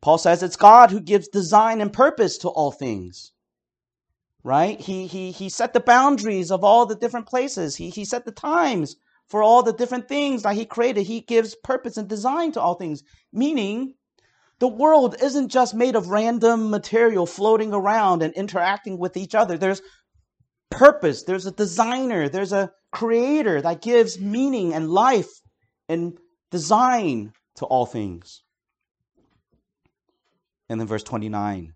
Paul 0.00 0.18
says 0.18 0.42
it's 0.42 0.56
God 0.56 0.90
who 0.90 1.00
gives 1.00 1.28
design 1.28 1.80
and 1.80 1.92
purpose 1.92 2.38
to 2.38 2.48
all 2.48 2.72
things. 2.72 3.32
Right? 4.46 4.80
He, 4.80 5.08
he, 5.08 5.32
he 5.32 5.48
set 5.48 5.72
the 5.72 5.80
boundaries 5.80 6.52
of 6.52 6.62
all 6.62 6.86
the 6.86 6.94
different 6.94 7.26
places. 7.26 7.74
He, 7.74 7.90
he 7.90 8.04
set 8.04 8.24
the 8.24 8.30
times 8.30 8.94
for 9.26 9.42
all 9.42 9.64
the 9.64 9.72
different 9.72 10.06
things 10.06 10.44
that 10.44 10.54
he 10.54 10.64
created. 10.64 11.02
He 11.02 11.20
gives 11.20 11.56
purpose 11.64 11.96
and 11.96 12.08
design 12.08 12.52
to 12.52 12.60
all 12.60 12.76
things. 12.76 13.02
Meaning, 13.32 13.94
the 14.60 14.68
world 14.68 15.16
isn't 15.20 15.48
just 15.48 15.74
made 15.74 15.96
of 15.96 16.10
random 16.10 16.70
material 16.70 17.26
floating 17.26 17.74
around 17.74 18.22
and 18.22 18.32
interacting 18.34 18.98
with 18.98 19.16
each 19.16 19.34
other. 19.34 19.58
There's 19.58 19.82
purpose. 20.70 21.24
There's 21.24 21.46
a 21.46 21.50
designer. 21.50 22.28
There's 22.28 22.52
a 22.52 22.70
creator 22.92 23.60
that 23.60 23.82
gives 23.82 24.20
meaning 24.20 24.74
and 24.74 24.88
life 24.88 25.40
and 25.88 26.16
design 26.52 27.32
to 27.56 27.64
all 27.64 27.84
things. 27.84 28.44
And 30.68 30.78
then 30.78 30.86
verse 30.86 31.02
29 31.02 31.72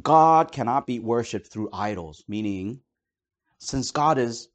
God 0.00 0.52
cannot 0.52 0.86
be 0.86 0.98
worshiped 0.98 1.48
through 1.48 1.68
idols, 1.72 2.24
meaning, 2.26 2.80
since 3.58 3.90
God 3.90 4.18
is 4.18 4.48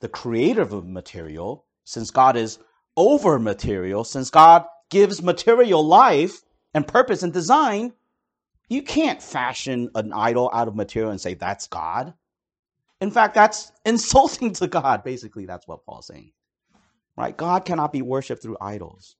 the 0.00 0.08
creator 0.08 0.62
of 0.62 0.86
material, 0.86 1.64
since 1.84 2.10
God 2.10 2.36
is 2.36 2.58
over 2.96 3.38
material, 3.38 4.04
since 4.04 4.28
God 4.30 4.66
gives 4.90 5.22
material 5.22 5.84
life 5.84 6.42
and 6.74 6.86
purpose 6.86 7.22
and 7.22 7.32
design, 7.32 7.92
you 8.68 8.82
can't 8.82 9.22
fashion 9.22 9.90
an 9.94 10.12
idol 10.12 10.50
out 10.52 10.68
of 10.68 10.76
material 10.76 11.10
and 11.10 11.20
say 11.20 11.34
that's 11.34 11.66
God. 11.66 12.12
In 13.00 13.10
fact, 13.10 13.34
that's 13.34 13.72
insulting 13.86 14.52
to 14.54 14.66
God. 14.66 15.04
Basically, 15.04 15.46
that's 15.46 15.66
what 15.66 15.84
Paul's 15.86 16.06
saying. 16.06 16.32
Right? 17.16 17.36
God 17.36 17.64
cannot 17.64 17.92
be 17.92 18.02
worshiped 18.02 18.42
through 18.42 18.56
idols. 18.60 19.16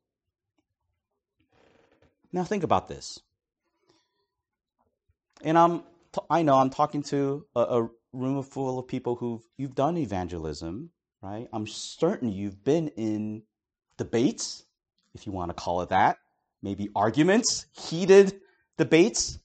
Now, 2.32 2.44
think 2.44 2.62
about 2.62 2.88
this. 2.88 3.20
And 5.42 5.58
I'm, 5.58 5.82
I 6.30 6.42
know 6.42 6.56
I'm 6.56 6.70
talking 6.70 7.02
to 7.04 7.46
a, 7.54 7.61
a 7.61 7.88
room 8.12 8.42
full 8.42 8.78
of 8.78 8.88
people 8.88 9.16
who 9.16 9.42
you've 9.56 9.75
done 9.75 9.96
evangelism, 9.96 10.90
right? 11.22 11.49
I'm 11.52 11.66
certain 11.66 12.30
you've 12.30 12.62
been 12.64 12.88
in 12.88 13.42
debates 13.99 14.64
if 15.14 15.26
you 15.26 15.32
want 15.32 15.50
to 15.50 15.54
call 15.54 15.82
it 15.82 15.90
that, 15.90 16.18
maybe 16.62 16.88
arguments, 16.94 17.66
heated 17.72 18.40
debates 18.78 19.38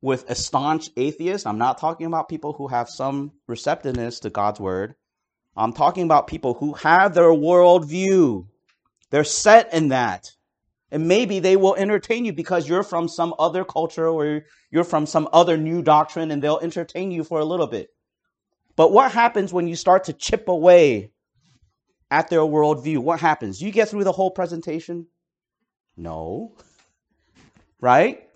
with 0.00 0.28
a 0.30 0.34
staunch 0.34 0.90
atheist. 0.96 1.46
I'm 1.46 1.58
not 1.58 1.78
talking 1.78 2.06
about 2.06 2.28
people 2.28 2.52
who 2.52 2.68
have 2.68 2.88
some 2.88 3.32
receptiveness 3.46 4.20
to 4.20 4.30
God's 4.30 4.60
word. 4.60 4.94
I'm 5.56 5.72
talking 5.72 6.04
about 6.04 6.26
people 6.26 6.54
who 6.54 6.74
have 6.74 7.14
their 7.14 7.30
worldview. 7.30 8.46
They're 9.10 9.24
set 9.24 9.72
in 9.72 9.88
that. 9.88 10.32
And 10.90 11.08
maybe 11.08 11.40
they 11.40 11.56
will 11.56 11.74
entertain 11.74 12.24
you 12.24 12.32
because 12.32 12.68
you're 12.68 12.82
from 12.82 13.08
some 13.08 13.34
other 13.38 13.64
culture 13.64 14.06
or 14.06 14.42
you're 14.70 14.84
from 14.84 15.06
some 15.06 15.28
other 15.32 15.56
new 15.56 15.82
doctrine 15.82 16.30
and 16.30 16.42
they'll 16.42 16.60
entertain 16.60 17.10
you 17.10 17.24
for 17.24 17.40
a 17.40 17.44
little 17.44 17.66
bit. 17.66 17.88
But 18.76 18.92
what 18.92 19.12
happens 19.12 19.52
when 19.52 19.66
you 19.66 19.76
start 19.76 20.04
to 20.04 20.12
chip 20.12 20.48
away 20.48 21.12
at 22.10 22.28
their 22.28 22.40
worldview? 22.40 22.98
What 22.98 23.20
happens? 23.20 23.60
You 23.60 23.72
get 23.72 23.88
through 23.88 24.04
the 24.04 24.12
whole 24.12 24.30
presentation? 24.30 25.06
No. 25.96 26.56
Right? 27.80 28.28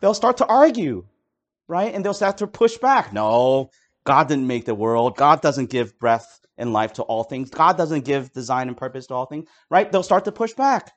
They'll 0.00 0.14
start 0.14 0.38
to 0.38 0.46
argue, 0.46 1.06
right? 1.68 1.94
And 1.94 2.04
they'll 2.04 2.14
start 2.14 2.38
to 2.38 2.46
push 2.46 2.78
back. 2.78 3.12
No, 3.12 3.70
God 4.04 4.28
didn't 4.28 4.46
make 4.46 4.64
the 4.64 4.74
world. 4.74 5.16
God 5.16 5.42
doesn't 5.42 5.70
give 5.70 5.98
breath 5.98 6.40
and 6.56 6.72
life 6.72 6.94
to 6.94 7.02
all 7.02 7.24
things. 7.24 7.50
God 7.50 7.76
doesn't 7.76 8.04
give 8.04 8.32
design 8.32 8.68
and 8.68 8.76
purpose 8.76 9.06
to 9.08 9.14
all 9.14 9.26
things, 9.26 9.48
right? 9.70 9.90
They'll 9.90 10.02
start 10.02 10.24
to 10.24 10.32
push 10.32 10.52
back. 10.54 10.92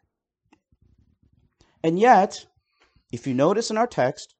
And 1.83 1.99
yet, 1.99 2.45
if 3.11 3.27
you 3.27 3.33
notice 3.33 3.69
in 3.69 3.77
our 3.77 3.87
text, 3.87 4.35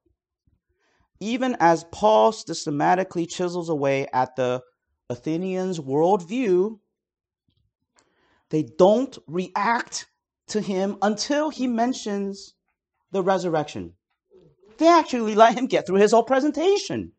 even 1.20 1.56
as 1.60 1.84
Paul 1.92 2.32
systematically 2.32 3.26
chisels 3.26 3.68
away 3.68 4.08
at 4.12 4.34
the 4.36 4.62
Athenians' 5.10 5.78
worldview, 5.78 6.78
they 8.50 8.62
don't 8.62 9.16
react 9.26 10.06
to 10.48 10.60
him 10.60 10.96
until 11.02 11.50
he 11.50 11.66
mentions 11.66 12.54
the 13.12 13.22
resurrection. 13.22 13.94
They 14.78 14.88
actually 14.88 15.34
let 15.34 15.56
him 15.56 15.66
get 15.66 15.86
through 15.86 16.00
his 16.00 16.12
whole 16.12 16.24
presentation. 16.24 17.12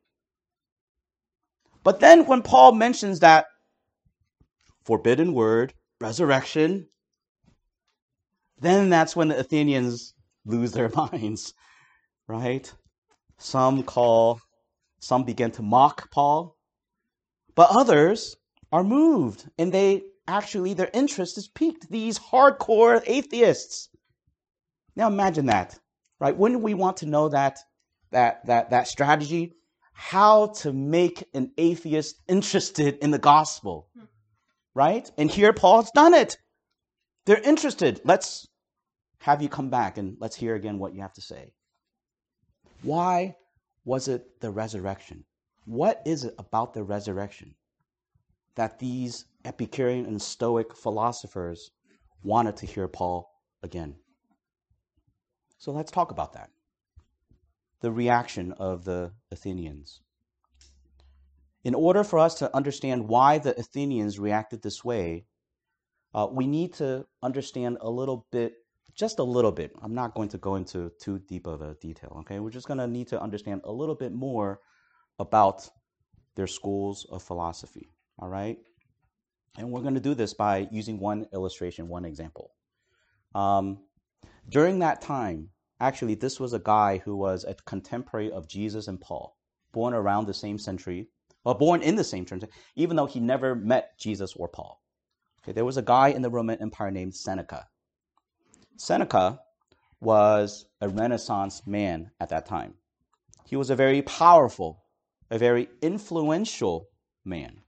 But 1.83 1.99
then 1.99 2.25
when 2.25 2.41
Paul 2.41 2.73
mentions 2.73 3.19
that 3.19 3.45
forbidden 4.83 5.33
word, 5.33 5.73
resurrection, 6.01 6.87
then 8.59 8.89
that's 8.89 9.15
when 9.15 9.27
the 9.27 9.39
Athenians 9.39 10.14
lose 10.45 10.71
their 10.71 10.89
minds, 10.95 11.53
right? 12.27 12.71
Some 13.37 13.83
call, 13.83 14.39
some 14.99 15.23
begin 15.23 15.51
to 15.51 15.61
mock 15.61 16.09
Paul, 16.11 16.57
but 17.55 17.69
others 17.71 18.35
are 18.71 18.83
moved 18.83 19.49
and 19.57 19.71
they 19.71 20.03
actually, 20.27 20.73
their 20.73 20.89
interest 20.93 21.37
is 21.37 21.47
piqued. 21.47 21.89
These 21.89 22.19
hardcore 22.19 23.01
atheists. 23.05 23.89
Now 24.95 25.07
imagine 25.07 25.47
that, 25.47 25.77
right? 26.19 26.35
Wouldn't 26.35 26.61
we 26.61 26.73
want 26.73 26.97
to 26.97 27.05
know 27.05 27.29
that, 27.29 27.59
that, 28.11 28.45
that, 28.47 28.69
that 28.69 28.87
strategy? 28.87 29.53
How 29.93 30.47
to 30.59 30.73
make 30.73 31.23
an 31.33 31.51
atheist 31.57 32.21
interested 32.27 32.97
in 33.01 33.11
the 33.11 33.19
gospel, 33.19 33.87
hmm. 33.97 34.05
right? 34.73 35.09
And 35.17 35.29
here 35.29 35.53
Paul's 35.53 35.91
done 35.91 36.13
it. 36.13 36.37
They're 37.25 37.41
interested. 37.41 38.01
Let's 38.03 38.47
have 39.19 39.41
you 39.41 39.49
come 39.49 39.69
back 39.69 39.97
and 39.97 40.17
let's 40.19 40.35
hear 40.35 40.55
again 40.55 40.79
what 40.79 40.93
you 40.93 41.01
have 41.01 41.13
to 41.13 41.21
say. 41.21 41.53
Why 42.81 43.35
was 43.83 44.07
it 44.07 44.39
the 44.41 44.51
resurrection? 44.51 45.23
What 45.65 46.01
is 46.05 46.23
it 46.23 46.35
about 46.37 46.73
the 46.73 46.83
resurrection 46.83 47.55
that 48.55 48.79
these 48.79 49.25
Epicurean 49.43 50.05
and 50.05 50.21
Stoic 50.21 50.75
philosophers 50.75 51.71
wanted 52.23 52.57
to 52.57 52.65
hear 52.65 52.87
Paul 52.87 53.31
again? 53.63 53.95
So 55.57 55.71
let's 55.71 55.91
talk 55.91 56.11
about 56.11 56.33
that. 56.33 56.51
The 57.81 57.91
reaction 57.91 58.51
of 58.53 58.85
the 58.85 59.13
Athenians. 59.31 60.01
In 61.63 61.73
order 61.73 62.03
for 62.03 62.19
us 62.19 62.35
to 62.35 62.55
understand 62.55 63.07
why 63.07 63.39
the 63.39 63.59
Athenians 63.59 64.19
reacted 64.19 64.61
this 64.61 64.85
way, 64.85 65.25
uh, 66.13 66.27
we 66.31 66.45
need 66.45 66.73
to 66.75 67.07
understand 67.23 67.79
a 67.81 67.89
little 67.89 68.27
bit 68.31 68.53
just 68.95 69.19
a 69.19 69.23
little 69.23 69.51
bit. 69.51 69.75
I'm 69.81 69.93
not 69.93 70.13
going 70.13 70.29
to 70.29 70.37
go 70.37 70.55
into 70.55 70.91
too 71.01 71.19
deep 71.19 71.47
of 71.47 71.61
a 71.61 71.75
detail, 71.75 72.17
okay? 72.21 72.39
We're 72.39 72.49
just 72.49 72.67
going 72.67 72.77
to 72.79 72.87
need 72.87 73.09
to 73.09 73.21
understand 73.21 73.61
a 73.63 73.71
little 73.71 73.95
bit 73.95 74.13
more 74.13 74.61
about 75.19 75.69
their 76.35 76.47
schools 76.47 77.05
of 77.11 77.21
philosophy, 77.21 77.89
all 78.19 78.29
right? 78.29 78.57
And 79.57 79.71
we're 79.71 79.81
going 79.81 79.95
to 79.95 80.01
do 80.01 80.13
this 80.13 80.33
by 80.33 80.67
using 80.71 80.99
one 80.99 81.27
illustration, 81.33 81.87
one 81.87 82.05
example. 82.05 82.51
Um, 83.33 83.79
during 84.49 84.79
that 84.79 85.01
time, 85.01 85.49
actually, 85.79 86.15
this 86.15 86.39
was 86.39 86.53
a 86.53 86.59
guy 86.59 87.01
who 87.03 87.15
was 87.15 87.43
a 87.43 87.53
contemporary 87.65 88.31
of 88.31 88.47
Jesus 88.47 88.87
and 88.87 88.99
Paul, 88.99 89.37
born 89.73 89.93
around 89.93 90.25
the 90.25 90.33
same 90.33 90.57
century, 90.57 91.09
or 91.43 91.55
born 91.55 91.81
in 91.81 91.95
the 91.95 92.03
same 92.03 92.25
century, 92.27 92.49
even 92.75 92.95
though 92.95 93.05
he 93.05 93.19
never 93.19 93.55
met 93.55 93.97
Jesus 93.99 94.33
or 94.35 94.47
Paul. 94.47 94.81
Okay, 95.43 95.51
there 95.51 95.65
was 95.65 95.77
a 95.77 95.81
guy 95.81 96.09
in 96.09 96.21
the 96.21 96.29
Roman 96.29 96.61
Empire 96.61 96.91
named 96.91 97.15
Seneca. 97.15 97.67
Seneca 98.77 99.39
was 100.01 100.65
a 100.81 100.89
Renaissance 100.89 101.65
man 101.65 102.11
at 102.19 102.29
that 102.29 102.45
time. 102.45 102.75
He 103.45 103.55
was 103.55 103.69
a 103.69 103.75
very 103.75 104.01
powerful, 104.01 104.83
a 105.29 105.37
very 105.37 105.69
influential 105.81 106.89
man. 107.23 107.61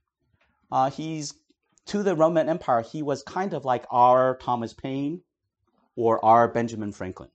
Uh, 0.70 0.90
he's 0.90 1.34
to 1.86 2.02
the 2.02 2.14
Roman 2.14 2.48
Empire, 2.48 2.82
he 2.82 3.02
was 3.02 3.22
kind 3.22 3.54
of 3.54 3.64
like 3.64 3.86
our 3.90 4.36
Thomas 4.36 4.74
Paine 4.74 5.22
or 5.96 6.22
our 6.22 6.46
Benjamin 6.46 6.92
Franklin. 6.92 7.30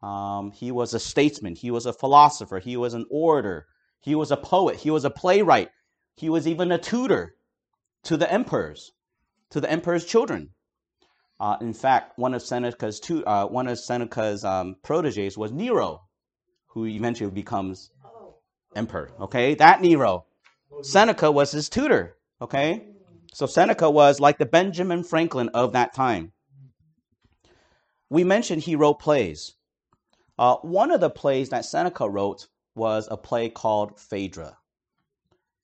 Um, 0.00 0.52
he 0.52 0.70
was 0.70 0.94
a 0.94 1.00
statesman, 1.00 1.56
he 1.56 1.72
was 1.72 1.84
a 1.84 1.92
philosopher, 1.92 2.60
he 2.60 2.76
was 2.76 2.94
an 2.94 3.06
orator, 3.10 3.66
he 4.00 4.14
was 4.14 4.30
a 4.30 4.36
poet, 4.36 4.76
he 4.76 4.92
was 4.92 5.04
a 5.04 5.10
playwright, 5.10 5.70
he 6.14 6.30
was 6.30 6.46
even 6.46 6.70
a 6.70 6.78
tutor 6.78 7.34
to 8.04 8.16
the 8.16 8.32
emperors, 8.32 8.92
to 9.50 9.60
the 9.60 9.68
emperor's 9.68 10.04
children. 10.04 10.50
Uh, 11.40 11.56
in 11.60 11.72
fact, 11.72 12.18
one 12.18 12.34
of 12.34 12.42
Seneca's 12.42 12.98
two, 12.98 13.24
uh, 13.24 13.46
one 13.46 13.68
of 13.68 13.78
Seneca's 13.78 14.44
um, 14.44 14.76
proteges 14.82 15.38
was 15.38 15.52
Nero, 15.52 16.02
who 16.68 16.86
eventually 16.86 17.30
becomes 17.30 17.90
emperor. 18.74 19.12
Okay, 19.20 19.54
that 19.54 19.80
Nero, 19.80 20.26
Seneca 20.82 21.30
was 21.30 21.52
his 21.52 21.68
tutor. 21.68 22.16
Okay, 22.40 22.88
so 23.32 23.46
Seneca 23.46 23.88
was 23.90 24.20
like 24.20 24.38
the 24.38 24.46
Benjamin 24.46 25.04
Franklin 25.04 25.48
of 25.50 25.72
that 25.72 25.94
time. 25.94 26.32
We 28.10 28.24
mentioned 28.24 28.62
he 28.62 28.74
wrote 28.74 28.98
plays. 28.98 29.54
Uh, 30.38 30.56
one 30.56 30.90
of 30.90 31.00
the 31.00 31.10
plays 31.10 31.50
that 31.50 31.64
Seneca 31.64 32.08
wrote 32.08 32.48
was 32.74 33.08
a 33.10 33.16
play 33.16 33.48
called 33.48 34.00
Phaedra. 34.00 34.56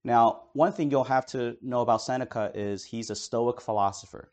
Now, 0.04 0.42
one 0.52 0.72
thing 0.72 0.90
you'll 0.90 1.04
have 1.04 1.26
to 1.26 1.56
know 1.62 1.80
about 1.80 2.02
Seneca 2.02 2.52
is 2.54 2.84
he's 2.84 3.08
a 3.08 3.16
Stoic 3.16 3.60
philosopher. 3.60 4.30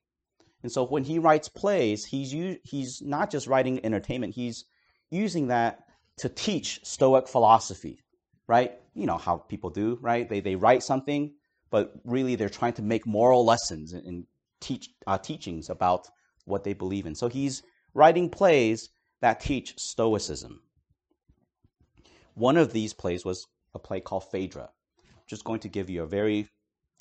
And 0.63 0.71
so 0.71 0.85
when 0.85 1.03
he 1.03 1.19
writes 1.19 1.49
plays, 1.49 2.05
he's 2.05 2.33
u- 2.33 2.59
he's 2.63 3.01
not 3.01 3.31
just 3.31 3.47
writing 3.47 3.83
entertainment, 3.85 4.35
he's 4.35 4.65
using 5.09 5.47
that 5.47 5.83
to 6.17 6.29
teach 6.29 6.79
Stoic 6.83 7.27
philosophy, 7.27 7.99
right? 8.47 8.73
You 8.93 9.05
know 9.07 9.17
how 9.17 9.37
people 9.37 9.69
do, 9.69 9.97
right? 10.01 10.27
They, 10.29 10.39
they 10.39 10.55
write 10.55 10.83
something, 10.83 11.33
but 11.69 11.93
really 12.03 12.35
they're 12.35 12.49
trying 12.49 12.73
to 12.73 12.81
make 12.81 13.05
moral 13.07 13.45
lessons 13.45 13.93
and, 13.93 14.25
teach 14.61 14.89
uh, 15.07 15.17
teachings 15.17 15.71
about 15.71 16.07
what 16.45 16.63
they 16.63 16.73
believe 16.73 17.07
in. 17.07 17.15
So 17.15 17.27
he's 17.27 17.63
writing 17.95 18.29
plays 18.29 18.89
that 19.21 19.39
teach 19.39 19.73
Stoicism. 19.79 20.61
One 22.35 22.57
of 22.57 22.71
these 22.71 22.93
plays 22.93 23.25
was 23.25 23.47
a 23.73 23.79
play 23.79 23.99
called 23.99 24.29
Phaedra. 24.31 24.69
I'm 24.99 25.27
just 25.27 25.43
going 25.43 25.59
to 25.61 25.67
give 25.67 25.89
you 25.89 26.03
a 26.03 26.07
very 26.07 26.47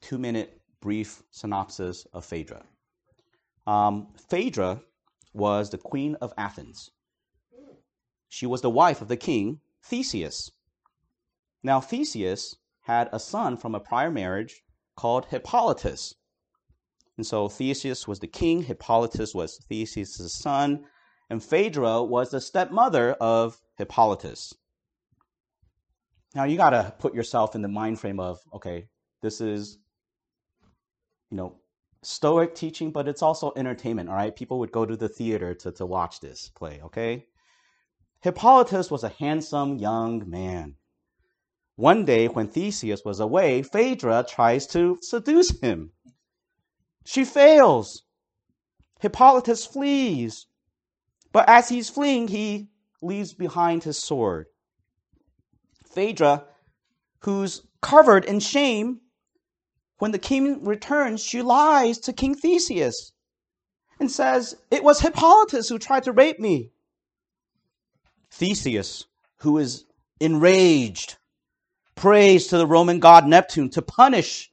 two 0.01 0.19
minute 0.19 0.61
brief 0.81 1.23
synopsis 1.31 2.07
of 2.13 2.25
Phaedra. 2.25 2.65
Um, 3.71 4.09
Phaedra 4.29 4.83
was 5.33 5.71
the 5.71 5.79
queen 5.79 6.17
of 6.17 6.35
Athens. 6.37 6.91
She 8.29 8.45
was 8.45 8.63
the 8.63 8.77
wife 8.83 9.01
of 9.01 9.07
the 9.07 9.17
king, 9.17 9.61
Theseus. 9.85 10.51
Now, 11.63 11.81
Theseus 11.81 12.57
had 12.81 13.09
a 13.13 13.21
son 13.21 13.57
from 13.57 13.77
a 13.77 13.81
prior 13.81 14.11
marriage 14.11 14.65
called 14.97 15.27
Hippolytus. 15.27 16.17
And 17.17 17.25
so 17.25 17.49
Theseus 17.49 18.09
was 18.09 18.19
the 18.19 18.27
king, 18.27 18.65
Hippolytus 18.65 19.37
was 19.37 19.59
Theseus' 19.69 20.35
son, 20.35 20.85
and 21.29 21.41
Phaedra 21.41 22.03
was 22.03 22.31
the 22.31 22.41
stepmother 22.41 23.13
of 23.21 23.61
Hippolytus. 23.79 24.53
Now 26.35 26.43
you 26.43 26.57
got 26.57 26.71
to 26.71 26.93
put 26.99 27.15
yourself 27.15 27.55
in 27.55 27.63
the 27.63 27.69
mind 27.69 28.01
frame 28.01 28.19
of 28.19 28.41
okay, 28.53 28.89
this 29.23 29.41
is 29.41 29.79
you 31.31 31.37
know 31.37 31.61
stoic 32.03 32.55
teaching, 32.55 32.93
but 32.93 33.09
it's 33.09 33.23
also 33.23 33.53
entertainment, 33.57 34.09
all 34.09 34.15
right? 34.15 34.35
People 34.35 34.59
would 34.61 34.73
go 34.73 34.87
to 34.87 34.97
the 34.97 35.09
theater 35.09 35.55
to, 35.55 35.73
to 35.73 35.87
watch 35.87 36.21
this 36.21 36.51
play, 36.51 36.81
okay? 36.85 37.27
Hippolytus 38.23 38.91
was 38.91 39.05
a 39.05 39.09
handsome 39.09 39.77
young 39.77 40.29
man. 40.29 40.77
One 41.77 42.05
day, 42.05 42.29
when 42.29 42.49
Theseus 42.49 43.03
was 43.05 43.21
away, 43.21 43.63
Phaedra 43.63 44.27
tries 44.29 44.67
to 44.69 44.99
seduce 45.01 45.59
him. 45.61 45.93
She 47.07 47.25
fails. 47.25 48.03
Hippolytus 49.01 49.65
flees, 49.65 50.47
But 51.33 51.49
as 51.49 51.69
he's 51.69 51.89
fleeing, 51.89 52.29
he 52.29 52.69
leaves 53.01 53.33
behind 53.33 53.85
his 53.85 53.97
sword. 53.97 54.47
Phaedra, 55.95 56.45
who's 57.21 57.63
covered 57.81 58.25
in 58.25 58.41
shame, 58.41 59.01
when 60.01 60.11
the 60.13 60.19
king 60.19 60.65
returns, 60.65 61.23
she 61.23 61.43
lies 61.43 61.99
to 61.99 62.13
King 62.13 62.35
Theseus 62.35 63.13
and 64.01 64.11
says, 64.11 64.57
It 64.71 64.83
was 64.83 65.01
Hippolytus 65.01 65.69
who 65.69 65.79
tried 65.79 66.05
to 66.05 66.13
rape 66.13 66.41
me. 66.41 66.73
Theseus, 68.31 69.07
who 69.41 69.59
is 69.59 69.85
enraged, 70.19 71.17
prays 71.95 72.47
to 72.49 72.57
the 72.57 72.67
Roman 72.67 72.99
god 72.99 73.27
Neptune 73.27 73.69
to 73.71 73.83
punish 73.83 74.51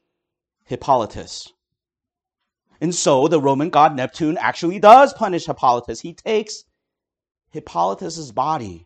Hippolytus. 0.66 1.54
And 2.82 2.94
so 2.94 3.30
the 3.30 3.42
Roman 3.42 3.70
god 3.70 3.96
Neptune 3.96 4.38
actually 4.38 4.80
does 4.80 5.14
punish 5.14 5.46
Hippolytus. 5.46 6.02
He 6.02 6.14
takes 6.14 6.66
Hippolytus's 7.52 8.34
body 8.34 8.86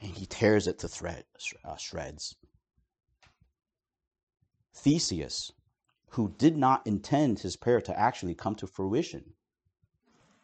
and 0.00 0.10
he 0.10 0.24
tears 0.24 0.66
it 0.66 0.78
to 0.78 0.88
thread, 0.88 1.24
uh, 1.64 1.76
shreds. 1.76 2.34
Theseus, 4.74 5.52
who 6.10 6.34
did 6.36 6.56
not 6.56 6.86
intend 6.86 7.38
his 7.38 7.56
prayer 7.56 7.80
to 7.80 7.98
actually 7.98 8.34
come 8.34 8.54
to 8.56 8.66
fruition, 8.66 9.32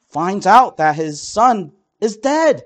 finds 0.09 0.47
out 0.47 0.79
that 0.79 0.97
his 0.97 1.21
son 1.21 1.73
is 2.01 2.17
dead. 2.17 2.63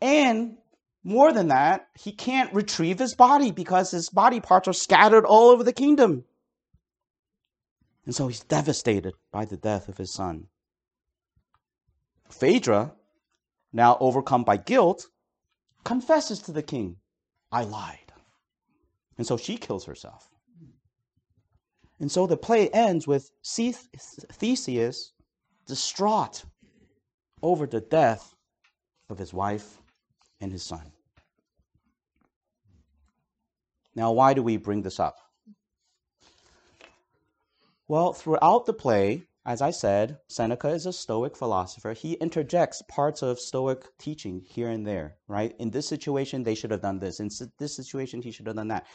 And 0.00 0.58
more 1.04 1.32
than 1.32 1.48
that, 1.48 1.88
he 1.98 2.12
can't 2.12 2.54
retrieve 2.54 2.98
his 2.98 3.14
body 3.14 3.50
because 3.50 3.90
his 3.90 4.08
body 4.08 4.40
parts 4.40 4.68
are 4.68 4.72
scattered 4.72 5.24
all 5.24 5.50
over 5.50 5.64
the 5.64 5.72
kingdom. 5.72 6.24
And 8.04 8.14
so 8.14 8.28
he's 8.28 8.40
devastated 8.40 9.14
by 9.30 9.44
the 9.44 9.56
death 9.56 9.88
of 9.88 9.96
his 9.96 10.12
son. 10.12 10.48
Phaedra, 12.30 12.92
now 13.72 13.96
overcome 14.00 14.44
by 14.44 14.56
guilt, 14.56 15.08
confesses 15.84 16.40
to 16.40 16.52
the 16.52 16.62
king, 16.62 16.96
I 17.50 17.64
lied. 17.64 18.12
And 19.18 19.26
so 19.26 19.36
she 19.36 19.56
kills 19.56 19.84
herself. 19.84 20.28
And 22.02 22.10
so 22.10 22.26
the 22.26 22.36
play 22.36 22.68
ends 22.70 23.06
with 23.06 23.30
Theseus 23.44 25.12
distraught 25.68 26.44
over 27.42 27.64
the 27.64 27.80
death 27.80 28.34
of 29.08 29.18
his 29.18 29.32
wife 29.32 29.80
and 30.40 30.50
his 30.50 30.64
son. 30.64 30.90
Now, 33.94 34.10
why 34.10 34.34
do 34.34 34.42
we 34.42 34.56
bring 34.56 34.82
this 34.82 34.98
up? 34.98 35.16
Well, 37.86 38.12
throughout 38.12 38.66
the 38.66 38.72
play, 38.72 39.22
as 39.46 39.62
I 39.62 39.70
said, 39.70 40.18
Seneca 40.26 40.70
is 40.70 40.86
a 40.86 40.92
Stoic 40.92 41.36
philosopher. 41.36 41.92
He 41.92 42.14
interjects 42.14 42.82
parts 42.88 43.22
of 43.22 43.38
Stoic 43.38 43.84
teaching 43.98 44.42
here 44.44 44.70
and 44.70 44.84
there, 44.84 45.18
right? 45.28 45.54
In 45.60 45.70
this 45.70 45.86
situation, 45.86 46.42
they 46.42 46.56
should 46.56 46.72
have 46.72 46.82
done 46.82 46.98
this. 46.98 47.20
In 47.20 47.30
this 47.58 47.76
situation, 47.76 48.22
he 48.22 48.32
should 48.32 48.48
have 48.48 48.56
done 48.56 48.68
that. 48.68 48.86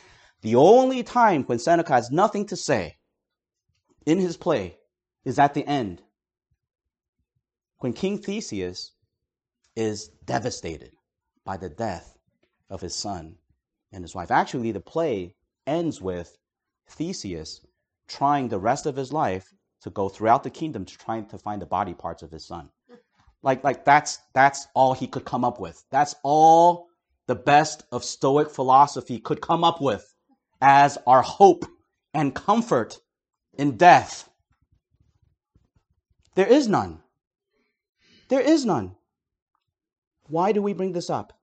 The 0.41 0.55
only 0.55 1.03
time 1.03 1.43
when 1.43 1.59
Seneca 1.59 1.93
has 1.93 2.11
nothing 2.11 2.45
to 2.47 2.55
say 2.55 2.97
in 4.05 4.19
his 4.19 4.37
play 4.37 4.77
is 5.25 5.39
at 5.39 5.53
the 5.53 5.65
end, 5.65 6.01
when 7.79 7.93
King 7.93 8.17
Theseus 8.19 8.93
is 9.75 10.09
devastated 10.25 10.91
by 11.43 11.57
the 11.57 11.69
death 11.69 12.17
of 12.69 12.81
his 12.81 12.95
son 12.95 13.35
and 13.91 14.03
his 14.03 14.15
wife. 14.15 14.31
Actually, 14.31 14.71
the 14.71 14.79
play 14.79 15.35
ends 15.65 16.01
with 16.01 16.37
Theseus 16.89 17.61
trying 18.07 18.47
the 18.47 18.59
rest 18.59 18.85
of 18.85 18.95
his 18.95 19.13
life 19.13 19.53
to 19.81 19.89
go 19.89 20.09
throughout 20.09 20.43
the 20.43 20.49
kingdom 20.49 20.85
to 20.85 20.97
trying 20.97 21.25
to 21.27 21.37
find 21.37 21.61
the 21.61 21.65
body 21.65 21.93
parts 21.93 22.23
of 22.23 22.31
his 22.31 22.45
son. 22.45 22.69
Like, 23.43 23.63
like 23.63 23.85
that's 23.85 24.17
that's 24.33 24.67
all 24.73 24.93
he 24.93 25.07
could 25.07 25.25
come 25.25 25.45
up 25.45 25.59
with. 25.59 25.83
That's 25.91 26.15
all 26.23 26.87
the 27.27 27.35
best 27.35 27.83
of 27.91 28.03
Stoic 28.03 28.49
philosophy 28.49 29.19
could 29.19 29.41
come 29.41 29.63
up 29.63 29.79
with 29.81 30.13
as 30.61 30.97
our 31.05 31.21
hope 31.21 31.65
and 32.13 32.33
comfort 32.33 32.99
in 33.57 33.77
death. 33.77 34.29
There 36.35 36.47
is 36.47 36.67
none. 36.67 36.99
There 38.29 38.41
is 38.41 38.65
none. 38.65 38.95
Why 40.29 40.51
do 40.51 40.61
we 40.61 40.73
bring 40.73 40.93
this 40.93 41.09
up? 41.09 41.33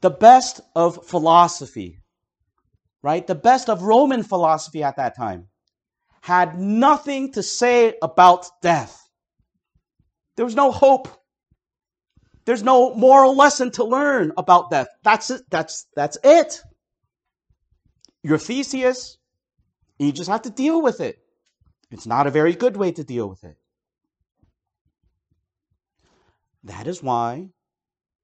The 0.00 0.10
best 0.10 0.60
of 0.74 1.06
philosophy, 1.06 1.98
right? 3.02 3.26
The 3.26 3.34
best 3.34 3.68
of 3.68 3.82
Roman 3.82 4.22
philosophy 4.22 4.82
at 4.82 4.96
that 4.96 5.16
time 5.16 5.48
had 6.22 6.58
nothing 6.58 7.32
to 7.32 7.42
say 7.42 7.94
about 8.02 8.46
death. 8.62 9.08
There 10.36 10.44
was 10.44 10.56
no 10.56 10.70
hope 10.70 11.08
there's 12.44 12.62
no 12.62 12.94
moral 12.94 13.36
lesson 13.36 13.70
to 13.72 13.84
learn 13.84 14.32
about 14.36 14.70
death. 14.70 14.88
That's 15.02 15.30
it. 15.30 15.42
That's, 15.50 15.86
that's 15.94 16.18
it. 16.24 16.60
You're 18.22 18.38
Theseus. 18.38 19.18
You 19.98 20.12
just 20.12 20.30
have 20.30 20.42
to 20.42 20.50
deal 20.50 20.82
with 20.82 21.00
it. 21.00 21.18
It's 21.90 22.06
not 22.06 22.26
a 22.26 22.30
very 22.30 22.54
good 22.54 22.76
way 22.76 22.92
to 22.92 23.04
deal 23.04 23.28
with 23.28 23.44
it. 23.44 23.56
That 26.64 26.86
is 26.86 27.02
why 27.02 27.50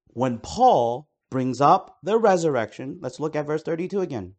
when 0.07 0.39
Paul 0.39 1.07
brings 1.29 1.61
up 1.61 1.97
the 2.03 2.17
resurrection, 2.17 2.97
let's 3.01 3.19
look 3.19 3.35
at 3.35 3.45
verse 3.45 3.63
32 3.63 4.01
again. 4.01 4.35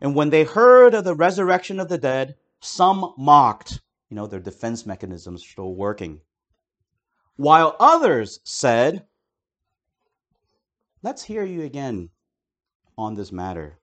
And 0.00 0.16
when 0.16 0.30
they 0.30 0.44
heard 0.44 0.94
of 0.94 1.04
the 1.04 1.14
resurrection 1.14 1.78
of 1.78 1.88
the 1.88 1.98
dead, 1.98 2.34
some 2.60 3.14
mocked. 3.16 3.80
You 4.08 4.16
know, 4.16 4.26
their 4.26 4.40
defense 4.40 4.84
mechanisms 4.84 5.44
still 5.46 5.74
working 5.74 6.20
while 7.36 7.76
others 7.80 8.40
said, 8.44 9.04
Let's 11.02 11.24
hear 11.24 11.44
you 11.44 11.62
again 11.62 12.10
on 12.96 13.14
this 13.14 13.32
matter. 13.32 13.78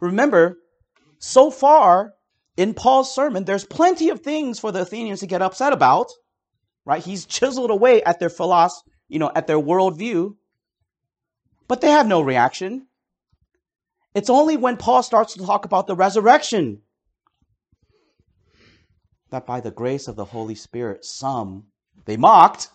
Remember, 0.00 0.58
so 1.18 1.50
far 1.50 2.14
in 2.56 2.74
Paul's 2.74 3.12
sermon, 3.12 3.44
there's 3.44 3.64
plenty 3.64 4.10
of 4.10 4.20
things 4.20 4.60
for 4.60 4.70
the 4.70 4.82
Athenians 4.82 5.20
to 5.20 5.26
get 5.26 5.42
upset 5.42 5.72
about, 5.72 6.12
right? 6.84 7.02
He's 7.02 7.26
chiseled 7.26 7.70
away 7.70 8.02
at 8.04 8.20
their 8.20 8.28
philosophy, 8.28 8.92
you 9.08 9.18
know, 9.18 9.32
at 9.34 9.48
their 9.48 9.58
worldview, 9.58 10.36
but 11.66 11.80
they 11.80 11.90
have 11.90 12.06
no 12.06 12.20
reaction. 12.20 12.86
It's 14.14 14.30
only 14.30 14.56
when 14.56 14.76
Paul 14.76 15.02
starts 15.02 15.34
to 15.34 15.44
talk 15.44 15.64
about 15.64 15.88
the 15.88 15.96
resurrection 15.96 16.82
that 19.30 19.46
by 19.46 19.60
the 19.60 19.70
grace 19.70 20.08
of 20.08 20.16
the 20.16 20.24
Holy 20.24 20.54
Spirit, 20.54 21.04
some 21.04 21.64
they 22.04 22.16
mocked, 22.16 22.70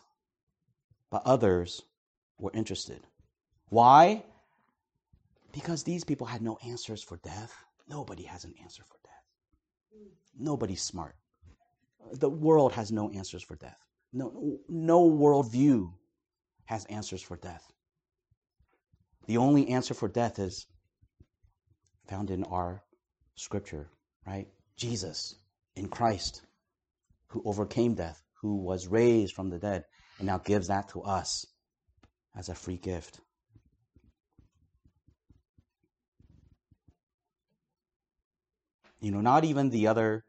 but 1.10 1.24
others 1.26 1.82
were 2.40 2.52
interested. 2.54 3.02
Why? 3.70 4.24
Because 5.52 5.84
these 5.84 6.04
people 6.04 6.28
had 6.28 6.42
no 6.42 6.58
answers 6.66 7.04
for 7.04 7.18
death. 7.18 7.54
Nobody 7.88 8.24
has 8.24 8.44
an 8.44 8.54
answer 8.62 8.84
for 8.84 8.98
death. 9.04 9.14
Nobody's 10.38 10.82
smart. 10.82 11.16
The 12.12 12.30
world 12.30 12.74
has 12.74 12.92
no 12.92 13.10
answers 13.10 13.44
for 13.44 13.56
death. 13.56 13.78
No, 14.12 14.60
no 14.70 15.10
worldview 15.10 15.92
has 16.66 16.86
answers 16.86 17.22
for 17.22 17.38
death. 17.38 17.72
The 19.26 19.38
only 19.38 19.70
answer 19.70 19.94
for 19.94 20.08
death 20.08 20.38
is 20.40 20.68
found 22.08 22.30
in 22.30 22.44
our 22.44 22.84
scripture, 23.36 23.88
right? 24.28 24.48
Jesus 24.76 25.36
in 25.76 25.88
Christ, 25.88 26.42
who 27.28 27.42
overcame 27.46 27.96
death, 27.96 28.22
who 28.42 28.58
was 28.58 28.88
raised 28.88 29.34
from 29.34 29.50
the 29.50 29.60
dead, 29.60 29.86
and 30.20 30.28
now 30.28 30.38
gives 30.38 30.68
that 30.68 30.90
to 30.90 31.02
us 31.02 31.46
as 32.36 32.50
a 32.50 32.56
free 32.56 32.78
gift. 32.78 33.20
You 39.02 39.12
know, 39.12 39.22
not 39.22 39.44
even 39.44 39.70
the 39.70 39.88
other. 39.88 40.24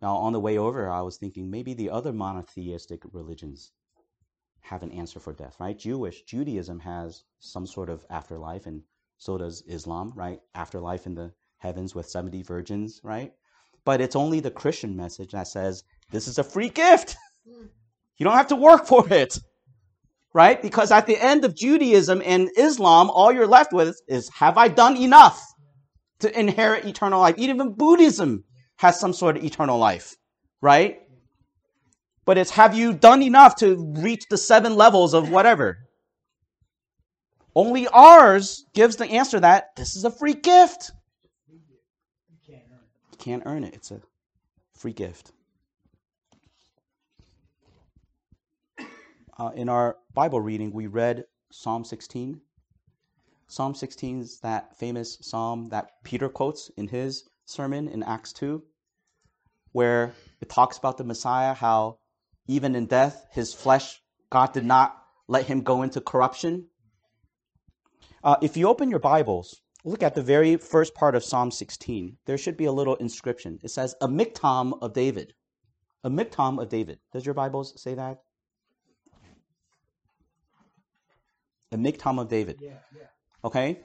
Now, 0.00 0.16
on 0.16 0.32
the 0.32 0.40
way 0.40 0.56
over, 0.56 0.90
I 0.90 1.02
was 1.02 1.18
thinking 1.18 1.50
maybe 1.50 1.74
the 1.74 1.90
other 1.90 2.12
monotheistic 2.12 3.02
religions 3.12 3.72
have 4.60 4.82
an 4.82 4.92
answer 4.92 5.20
for 5.20 5.32
death, 5.32 5.56
right? 5.60 5.78
Jewish, 5.78 6.22
Judaism 6.22 6.80
has 6.80 7.24
some 7.40 7.66
sort 7.66 7.90
of 7.90 8.04
afterlife, 8.08 8.66
and 8.66 8.82
so 9.18 9.36
does 9.36 9.62
Islam, 9.66 10.12
right? 10.14 10.40
Afterlife 10.54 11.06
in 11.06 11.14
the 11.14 11.32
heavens 11.58 11.94
with 11.94 12.08
70 12.08 12.42
virgins, 12.42 13.00
right? 13.02 13.34
But 13.90 14.00
it's 14.00 14.14
only 14.14 14.38
the 14.38 14.52
Christian 14.52 14.94
message 14.94 15.32
that 15.32 15.48
says 15.48 15.82
this 16.12 16.28
is 16.28 16.38
a 16.38 16.44
free 16.44 16.68
gift. 16.68 17.16
You 18.18 18.24
don't 18.24 18.36
have 18.36 18.48
to 18.48 18.56
work 18.56 18.86
for 18.86 19.10
it. 19.12 19.38
Right? 20.34 20.60
Because 20.60 20.92
at 20.92 21.06
the 21.06 21.16
end 21.16 21.44
of 21.46 21.56
Judaism 21.56 22.22
and 22.24 22.50
Islam, 22.56 23.08
all 23.08 23.32
you're 23.32 23.46
left 23.46 23.72
with 23.72 23.98
is 24.06 24.28
have 24.34 24.58
I 24.58 24.68
done 24.68 24.96
enough 24.98 25.40
to 26.18 26.38
inherit 26.38 26.84
eternal 26.84 27.20
life? 27.20 27.36
Even 27.38 27.74
Buddhism 27.74 28.44
has 28.76 29.00
some 29.00 29.14
sort 29.14 29.38
of 29.38 29.44
eternal 29.44 29.78
life. 29.78 30.14
Right? 30.60 30.98
But 32.26 32.36
it's 32.36 32.50
have 32.50 32.76
you 32.76 32.92
done 32.92 33.22
enough 33.22 33.56
to 33.56 33.68
reach 33.96 34.24
the 34.28 34.36
seven 34.38 34.76
levels 34.76 35.14
of 35.14 35.30
whatever? 35.30 35.78
Only 37.56 37.88
ours 37.88 38.66
gives 38.74 38.96
the 38.96 39.06
answer 39.06 39.40
that 39.40 39.74
this 39.76 39.96
is 39.96 40.04
a 40.04 40.10
free 40.10 40.34
gift 40.34 40.92
can't 43.20 43.42
earn 43.46 43.64
it. 43.64 43.74
It's 43.74 43.90
a 43.90 44.00
Free 44.80 44.92
gift. 44.94 45.32
Uh, 49.38 49.50
in 49.54 49.68
our 49.68 49.98
Bible 50.14 50.40
reading, 50.40 50.72
we 50.72 50.86
read 50.86 51.26
Psalm 51.52 51.84
16. 51.84 52.40
Psalm 53.46 53.74
16 53.74 54.20
is 54.20 54.40
that 54.40 54.74
famous 54.78 55.18
psalm 55.20 55.68
that 55.68 56.02
Peter 56.02 56.30
quotes 56.30 56.70
in 56.78 56.88
his 56.88 57.28
sermon 57.44 57.88
in 57.88 58.02
Acts 58.02 58.32
2, 58.32 58.62
where 59.72 60.14
it 60.40 60.48
talks 60.48 60.78
about 60.78 60.96
the 60.96 61.04
Messiah, 61.04 61.52
how 61.52 61.98
even 62.46 62.74
in 62.74 62.86
death, 62.86 63.26
his 63.32 63.52
flesh, 63.52 64.00
God 64.30 64.54
did 64.54 64.64
not 64.64 64.96
let 65.28 65.44
him 65.44 65.60
go 65.60 65.82
into 65.82 66.00
corruption. 66.00 66.68
Uh, 68.24 68.36
if 68.40 68.56
you 68.56 68.68
open 68.68 68.88
your 68.88 68.98
Bibles, 68.98 69.60
look 69.84 70.02
at 70.02 70.14
the 70.14 70.22
very 70.22 70.56
first 70.56 70.94
part 70.94 71.14
of 71.14 71.24
Psalm 71.24 71.50
16. 71.50 72.16
There 72.26 72.38
should 72.38 72.56
be 72.56 72.66
a 72.66 72.72
little 72.72 72.96
inscription. 72.96 73.58
It 73.62 73.70
says, 73.70 73.94
A 74.00 74.08
miktam 74.08 74.78
of 74.82 74.92
David. 74.92 75.34
A 76.04 76.10
miktam 76.10 76.60
of 76.60 76.68
David. 76.68 76.98
Does 77.12 77.24
your 77.24 77.34
Bibles 77.34 77.80
say 77.80 77.94
that? 77.94 78.18
A 81.72 81.76
miktam 81.76 82.20
of 82.20 82.28
David. 82.28 82.58
Yeah, 82.60 82.78
yeah. 82.96 83.06
Okay? 83.44 83.80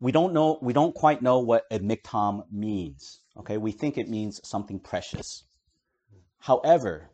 We 0.00 0.12
don't 0.12 0.32
know, 0.32 0.58
we 0.60 0.72
don't 0.72 0.94
quite 0.94 1.22
know 1.22 1.40
what 1.40 1.64
a 1.70 1.78
miktam 1.78 2.44
means. 2.50 3.20
Okay? 3.38 3.58
We 3.58 3.72
think 3.72 3.98
it 3.98 4.08
means 4.08 4.40
something 4.44 4.78
precious. 4.78 5.44
However, 6.38 7.10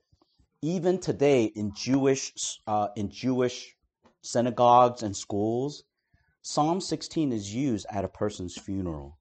even 0.62 0.98
today 0.98 1.44
in 1.44 1.72
Jewish, 1.74 2.32
uh, 2.66 2.88
in 2.96 3.10
Jewish 3.10 3.76
synagogues 4.22 5.02
and 5.02 5.16
schools, 5.16 5.84
Psalm 6.42 6.80
16 6.80 7.32
is 7.32 7.54
used 7.54 7.86
at 7.90 8.04
a 8.04 8.08
person's 8.08 8.56
funeral. 8.56 9.18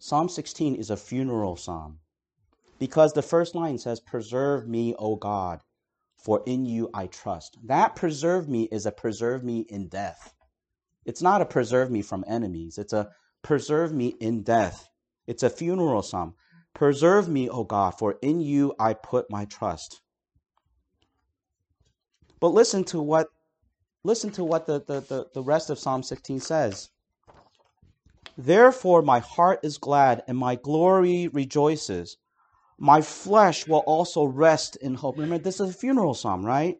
Psalm 0.00 0.28
16 0.28 0.74
is 0.74 0.90
a 0.90 0.96
funeral 0.96 1.56
psalm 1.56 2.00
because 2.80 3.12
the 3.12 3.22
first 3.22 3.54
line 3.54 3.78
says, 3.78 4.00
Preserve 4.00 4.66
me, 4.66 4.96
O 4.98 5.14
God, 5.14 5.60
for 6.16 6.42
in 6.44 6.66
you 6.66 6.90
I 6.92 7.06
trust. 7.06 7.56
That 7.64 7.94
preserve 7.94 8.48
me 8.48 8.64
is 8.72 8.84
a 8.84 8.90
preserve 8.90 9.44
me 9.44 9.60
in 9.68 9.86
death. 9.86 10.34
It's 11.04 11.22
not 11.22 11.40
a 11.40 11.46
preserve 11.46 11.88
me 11.88 12.02
from 12.02 12.24
enemies, 12.26 12.78
it's 12.78 12.92
a 12.92 13.10
preserve 13.42 13.92
me 13.92 14.08
in 14.18 14.42
death. 14.42 14.88
It's 15.28 15.44
a 15.44 15.50
funeral 15.50 16.02
psalm. 16.02 16.34
Preserve 16.74 17.28
me, 17.28 17.48
O 17.48 17.62
God, 17.62 17.92
for 17.96 18.16
in 18.22 18.40
you 18.40 18.74
I 18.76 18.94
put 18.94 19.30
my 19.30 19.44
trust. 19.44 20.00
But 22.40 22.48
listen 22.48 22.82
to 22.86 23.00
what 23.00 23.28
listen 24.04 24.30
to 24.32 24.44
what 24.44 24.66
the, 24.66 24.80
the, 24.80 25.00
the, 25.00 25.26
the 25.34 25.42
rest 25.42 25.70
of 25.70 25.78
Psalm 25.78 26.02
16 26.02 26.40
says. 26.40 26.90
Therefore 28.36 29.02
my 29.02 29.20
heart 29.20 29.60
is 29.62 29.78
glad 29.78 30.22
and 30.26 30.36
my 30.38 30.56
glory 30.56 31.28
rejoices. 31.28 32.16
My 32.78 33.00
flesh 33.02 33.66
will 33.68 33.84
also 33.86 34.24
rest 34.24 34.76
in 34.76 34.94
hope. 34.94 35.18
Remember, 35.18 35.42
this 35.42 35.60
is 35.60 35.70
a 35.70 35.72
funeral 35.72 36.14
psalm, 36.14 36.44
right? 36.44 36.78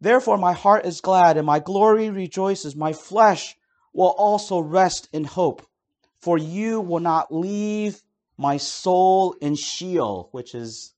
Therefore 0.00 0.38
my 0.38 0.52
heart 0.52 0.86
is 0.86 1.00
glad 1.00 1.36
and 1.36 1.46
my 1.46 1.60
glory 1.60 2.10
rejoices. 2.10 2.74
My 2.74 2.92
flesh 2.92 3.56
will 3.92 4.14
also 4.18 4.58
rest 4.58 5.08
in 5.12 5.24
hope. 5.24 5.66
For 6.20 6.38
you 6.38 6.80
will 6.80 7.00
not 7.00 7.32
leave 7.32 8.02
my 8.36 8.56
soul 8.56 9.36
in 9.40 9.54
Sheol, 9.54 10.28
which 10.32 10.54
is 10.54 10.94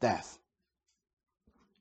death. 0.00 0.38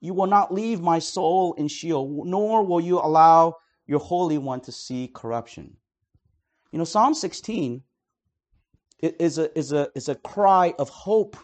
You 0.04 0.14
will 0.14 0.28
not 0.28 0.54
leave 0.54 0.82
my 0.82 1.00
soul 1.00 1.54
in 1.54 1.70
Sheol, 1.70 2.24
nor 2.26 2.66
will 2.66 2.82
you 2.82 3.00
allow 3.00 3.56
your 3.88 4.02
Holy 4.02 4.38
One 4.38 4.60
to 4.60 4.72
see 4.74 5.08
corruption. 5.08 5.78
You 6.74 6.80
know, 6.80 6.84
Psalm 6.84 7.14
16 7.14 7.82
is 9.00 9.38
a, 9.38 9.58
is 9.58 9.72
a, 9.72 9.88
is 9.96 10.10
a 10.10 10.16
cry 10.16 10.74
of 10.78 10.90
hope, 10.90 11.38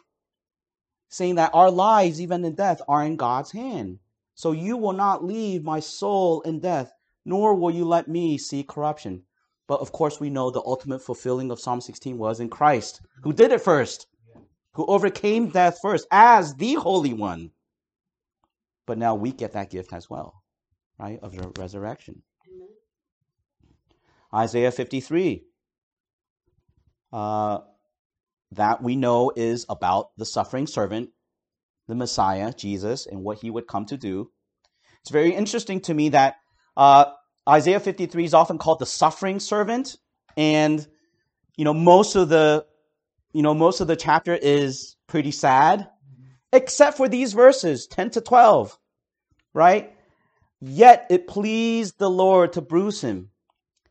saying 1.08 1.36
that 1.36 1.56
our 1.56 1.72
lives, 1.72 2.20
even 2.20 2.44
in 2.44 2.54
death, 2.54 2.82
are 2.90 3.06
in 3.06 3.16
God's 3.16 3.50
hand. 3.50 4.00
So 4.36 4.52
you 4.52 4.76
will 4.76 4.92
not 4.92 5.24
leave 5.24 5.64
my 5.64 5.80
soul 5.80 6.42
in 6.42 6.60
death, 6.60 6.92
nor 7.24 7.56
will 7.56 7.72
you 7.72 7.86
let 7.86 8.10
me 8.10 8.38
see 8.38 8.64
corruption. 8.64 9.24
But 9.68 9.80
of 9.80 9.94
course, 9.94 10.20
we 10.20 10.30
know 10.30 10.52
the 10.52 10.64
ultimate 10.66 11.02
fulfilling 11.02 11.50
of 11.50 11.62
Psalm 11.62 11.80
16 11.80 12.18
was 12.18 12.42
in 12.42 12.50
Christ, 12.50 13.00
who 13.24 13.32
did 13.32 13.54
it 13.54 13.62
first, 13.62 14.08
who 14.74 14.86
overcame 14.88 15.48
death 15.48 15.80
first 15.82 16.08
as 16.12 16.56
the 16.56 16.74
Holy 16.74 17.14
One. 17.14 17.52
But 18.90 18.98
now 18.98 19.14
we 19.14 19.32
get 19.32 19.52
that 19.52 19.70
gift 19.70 19.94
as 19.94 20.10
well, 20.10 20.42
right, 20.98 21.20
of 21.22 21.36
the 21.36 21.52
resurrection. 21.60 22.24
Isaiah 24.34 24.72
53. 24.72 25.46
Uh, 27.14 27.60
that 28.54 28.82
we 28.82 28.96
know 28.96 29.32
is 29.36 29.68
about 29.70 30.10
the 30.18 30.26
suffering 30.26 30.66
servant, 30.66 31.12
the 31.88 31.94
Messiah, 31.94 32.52
Jesus, 32.52 33.06
and 33.06 33.24
what 33.24 33.38
he 33.38 33.52
would 33.52 33.68
come 33.68 33.86
to 33.86 33.96
do. 33.96 34.32
It's 35.02 35.12
very 35.12 35.36
interesting 35.36 35.82
to 35.82 35.94
me 35.94 36.10
that 36.10 36.38
uh, 36.76 37.06
Isaiah 37.48 37.80
53 37.80 38.24
is 38.26 38.34
often 38.34 38.58
called 38.58 38.80
the 38.80 38.88
suffering 38.88 39.40
servant, 39.40 39.98
and 40.36 40.84
you 41.58 41.64
know 41.64 41.76
most 41.76 42.16
of 42.16 42.30
the 42.30 42.66
you 43.34 43.44
know 43.44 43.54
most 43.54 43.82
of 43.82 43.88
the 43.88 43.96
chapter 43.96 44.34
is 44.34 44.96
pretty 45.06 45.30
sad, 45.30 45.88
except 46.52 46.98
for 46.98 47.08
these 47.08 47.34
verses 47.34 47.86
10 47.86 48.10
to 48.10 48.22
12, 48.22 48.79
right? 49.54 49.96
Yet 50.62 51.08
it 51.10 51.28
pleased 51.28 51.98
the 51.98 52.10
Lord 52.10 52.54
to 52.54 52.62
bruise 52.62 53.02
him. 53.02 53.30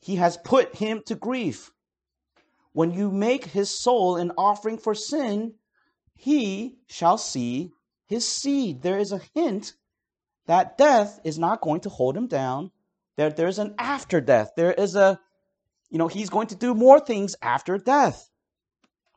He 0.01 0.17
has 0.17 0.37
put 0.37 0.77
him 0.77 1.03
to 1.07 1.15
grief. 1.15 1.71
When 2.73 2.93
you 2.93 3.11
make 3.11 3.47
his 3.47 3.71
soul 3.71 4.17
an 4.17 4.33
offering 4.37 4.79
for 4.79 4.95
sin, 4.95 5.55
he 6.15 6.79
shall 6.87 7.19
see 7.19 7.73
his 8.07 8.27
seed. 8.27 8.83
There 8.83 8.99
is 8.99 9.13
a 9.13 9.21
hint 9.35 9.75
that 10.47 10.79
death 10.79 11.21
is 11.25 11.39
not 11.39 11.61
going 11.61 11.81
to 11.81 11.89
hold 11.89 12.17
him 12.17 12.27
down. 12.27 12.71
There, 13.17 13.31
there's 13.31 13.59
an 13.59 13.75
after 13.79 14.21
death. 14.21 14.53
There 14.57 14.73
is 14.73 14.95
a, 14.95 15.21
you 15.91 15.99
know, 15.99 16.09
he's 16.09 16.31
going 16.31 16.49
to 16.49 16.57
do 16.57 16.75
more 16.75 17.01
things 17.01 17.35
after 17.43 17.79
death. 17.79 18.31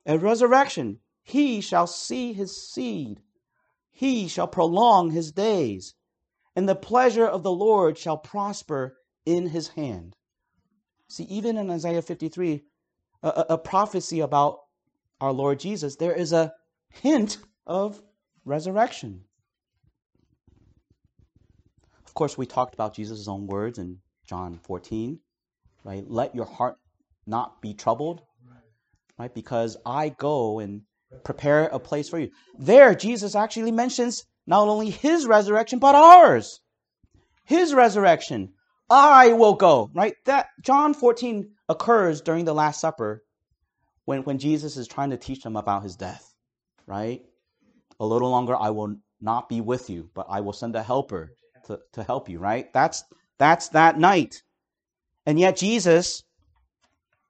At 0.06 0.22
resurrection, 0.22 1.00
he 1.24 1.62
shall 1.62 1.88
see 1.88 2.34
his 2.34 2.70
seed. 2.70 3.22
He 3.92 4.28
shall 4.28 4.48
prolong 4.48 5.12
his 5.12 5.32
days, 5.32 5.94
and 6.56 6.68
the 6.68 6.76
pleasure 6.76 7.26
of 7.26 7.44
the 7.44 7.52
Lord 7.52 7.98
shall 7.98 8.18
prosper 8.18 8.98
in 9.26 9.48
his 9.48 9.70
hand. 9.70 10.16
See, 11.08 11.24
even 11.24 11.58
in 11.58 11.70
Isaiah 11.70 12.02
53, 12.02 12.64
a, 13.24 13.46
a 13.50 13.58
prophecy 13.58 14.20
about 14.22 14.60
our 15.20 15.32
Lord 15.32 15.60
Jesus, 15.60 15.96
there 15.96 16.14
is 16.14 16.34
a 16.34 16.54
hint 16.90 17.38
of 17.66 18.02
resurrection. 18.46 19.24
Of 22.06 22.14
course, 22.14 22.38
we 22.38 22.46
talked 22.46 22.74
about 22.74 22.96
Jesus' 22.96 23.28
own 23.28 23.48
words 23.48 23.78
in 23.78 24.00
John 24.26 24.60
14, 24.64 25.20
right? 25.84 26.04
Let 26.10 26.36
your 26.36 26.46
heart 26.46 26.78
not 27.26 27.62
be 27.62 27.74
troubled, 27.74 28.22
right? 29.18 29.34
Because 29.34 29.78
I 29.86 30.10
go 30.10 30.60
and 30.60 30.82
prepare 31.24 31.68
a 31.68 31.80
place 31.80 32.10
for 32.10 32.20
you. 32.20 32.32
There, 32.58 32.96
Jesus 32.96 33.36
actually 33.36 33.72
mentions 33.72 34.26
not 34.48 34.68
only 34.68 34.90
his 34.90 35.26
resurrection, 35.26 35.80
but 35.80 35.96
ours. 35.96 36.60
His 37.46 37.74
resurrection. 37.74 38.54
I 38.90 39.34
will 39.34 39.54
go, 39.54 39.90
right? 39.94 40.16
That 40.26 40.48
John 40.62 40.94
14 40.94 41.50
occurs 41.70 42.22
during 42.22 42.46
the 42.46 42.54
Last 42.54 42.82
Supper 42.82 43.24
when, 44.06 44.24
when 44.24 44.38
Jesus 44.38 44.76
is 44.76 44.88
trying 44.88 45.12
to 45.12 45.18
teach 45.18 45.44
them 45.44 45.56
about 45.56 45.84
his 45.84 45.96
death, 45.96 46.34
right? 46.86 47.24
A 48.00 48.06
little 48.06 48.30
longer 48.30 48.56
I 48.56 48.72
will 48.72 48.98
not 49.22 49.48
be 49.48 49.62
with 49.62 49.90
you, 49.90 50.10
but 50.14 50.26
I 50.30 50.42
will 50.42 50.54
send 50.54 50.76
a 50.76 50.84
helper 50.84 51.32
to, 51.68 51.80
to 51.94 52.04
help 52.04 52.28
you, 52.28 52.40
right? 52.40 52.72
That's 52.74 53.04
that's 53.38 53.70
that 53.70 53.98
night. 53.98 54.44
And 55.26 55.40
yet 55.40 55.58
Jesus 55.58 56.24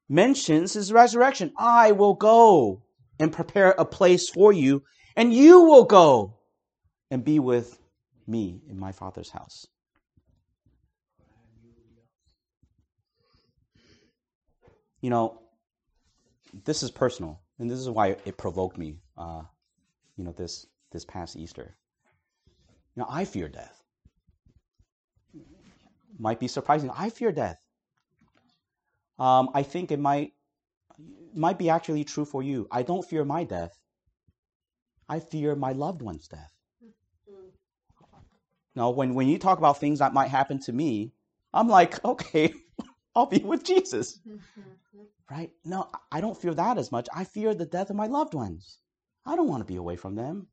mentions 0.10 0.74
his 0.74 0.92
resurrection. 0.92 1.54
I 1.58 1.92
will 1.92 2.16
go 2.16 2.82
and 3.20 3.32
prepare 3.32 3.72
a 3.72 3.86
place 3.86 4.30
for 4.30 4.52
you, 4.52 4.84
and 5.16 5.34
you 5.34 5.62
will 5.62 5.86
go 5.86 6.38
and 7.12 7.24
be 7.26 7.40
with 7.40 7.78
me 8.26 8.62
in 8.70 8.80
my 8.80 8.94
Father's 8.94 9.30
house. 9.30 9.68
You 15.02 15.10
know, 15.10 15.42
this 16.64 16.84
is 16.84 16.92
personal, 16.92 17.42
and 17.60 17.70
this 17.70 17.80
is 17.80 17.90
why 17.90 18.16
it 18.26 18.38
provoked 18.38 18.78
me. 18.78 19.00
Uh, 19.18 19.42
you 20.16 20.24
know, 20.24 20.32
this 20.32 20.68
this 20.92 21.06
past 21.06 21.36
Easter. 21.36 21.76
You 22.96 23.02
know, 23.02 23.08
I 23.10 23.26
fear 23.26 23.50
death. 23.50 23.84
Might 26.20 26.40
be 26.40 26.48
surprising. 26.48 26.92
I 26.96 27.10
fear 27.10 27.32
death. 27.32 27.58
Um, 29.18 29.50
I 29.54 29.64
think 29.64 29.92
it 29.92 30.00
might 30.00 30.34
might 31.34 31.58
be 31.58 31.70
actually 31.70 32.04
true 32.04 32.26
for 32.26 32.44
you. 32.44 32.68
I 32.72 32.84
don't 32.84 33.04
fear 33.04 33.26
my 33.26 33.44
death. 33.44 33.78
I 35.10 35.20
fear 35.20 35.56
my 35.56 35.72
loved 35.72 36.02
one's 36.02 36.28
death. 36.28 36.52
Now, 38.76 38.90
when, 38.90 39.14
when 39.14 39.28
you 39.28 39.38
talk 39.38 39.58
about 39.58 39.80
things 39.80 40.00
that 40.00 40.14
might 40.14 40.30
happen 40.30 40.60
to 40.62 40.74
me, 40.74 41.14
I'm 41.54 41.68
like, 41.68 42.04
okay, 42.06 42.54
I'll 43.16 43.26
be 43.26 43.40
with 43.40 43.64
Jesus. 43.64 44.20
Right? 45.30 45.52
No, 45.64 45.90
I 46.12 46.22
don't 46.22 46.38
fear 46.38 46.54
that 46.54 46.78
as 46.78 46.92
much. 46.92 47.08
I 47.14 47.24
fear 47.24 47.54
the 47.54 47.66
death 47.66 47.90
of 47.90 47.96
my 47.96 48.08
loved 48.08 48.34
ones. 48.34 48.80
I 49.26 49.36
don't 49.36 49.48
want 49.48 49.62
to 49.62 49.72
be 49.72 49.78
away 49.78 49.96
from 49.96 50.16
them. 50.16 50.48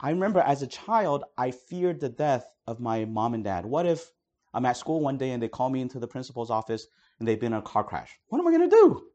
I 0.00 0.10
remember 0.10 0.40
as 0.40 0.62
a 0.62 0.66
child, 0.66 1.24
I 1.38 1.50
feared 1.50 2.00
the 2.00 2.08
death 2.08 2.46
of 2.66 2.80
my 2.80 3.04
mom 3.06 3.34
and 3.34 3.44
dad. 3.44 3.64
What 3.64 3.86
if 3.86 4.10
I'm 4.52 4.66
at 4.66 4.76
school 4.76 5.00
one 5.00 5.16
day 5.18 5.30
and 5.30 5.42
they 5.42 5.48
call 5.48 5.70
me 5.70 5.80
into 5.80 5.98
the 5.98 6.08
principal's 6.08 6.50
office 6.50 6.86
and 7.18 7.26
they've 7.26 7.40
been 7.40 7.52
in 7.52 7.58
a 7.58 7.62
car 7.62 7.84
crash? 7.84 8.18
What 8.28 8.38
am 8.38 8.46
I 8.46 8.50
going 8.50 8.68
to 8.68 8.76
do? 8.76 9.06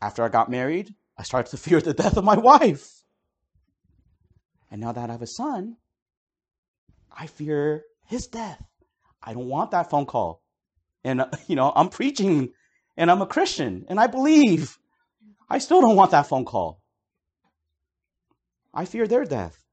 After 0.00 0.22
I 0.22 0.28
got 0.28 0.50
married, 0.50 0.94
I 1.16 1.22
started 1.22 1.50
to 1.50 1.56
fear 1.68 1.80
the 1.80 1.94
death 1.94 2.16
of 2.16 2.24
my 2.24 2.36
wife. 2.36 2.97
And 4.70 4.80
now 4.80 4.92
that 4.92 5.08
I 5.08 5.12
have 5.12 5.22
a 5.22 5.26
son, 5.26 5.76
I 7.10 7.26
fear 7.26 7.84
his 8.06 8.26
death. 8.26 8.62
I 9.22 9.32
don't 9.32 9.48
want 9.48 9.70
that 9.70 9.90
phone 9.90 10.06
call. 10.06 10.42
And, 11.04 11.24
you 11.46 11.56
know, 11.56 11.72
I'm 11.74 11.88
preaching 11.88 12.50
and 12.96 13.10
I'm 13.10 13.22
a 13.22 13.26
Christian 13.26 13.86
and 13.88 13.98
I 13.98 14.06
believe. 14.06 14.78
I 15.48 15.58
still 15.58 15.80
don't 15.80 15.96
want 15.96 16.10
that 16.10 16.26
phone 16.26 16.44
call. 16.44 16.82
I 18.74 18.84
fear 18.84 19.06
their 19.06 19.24
death. 19.24 19.64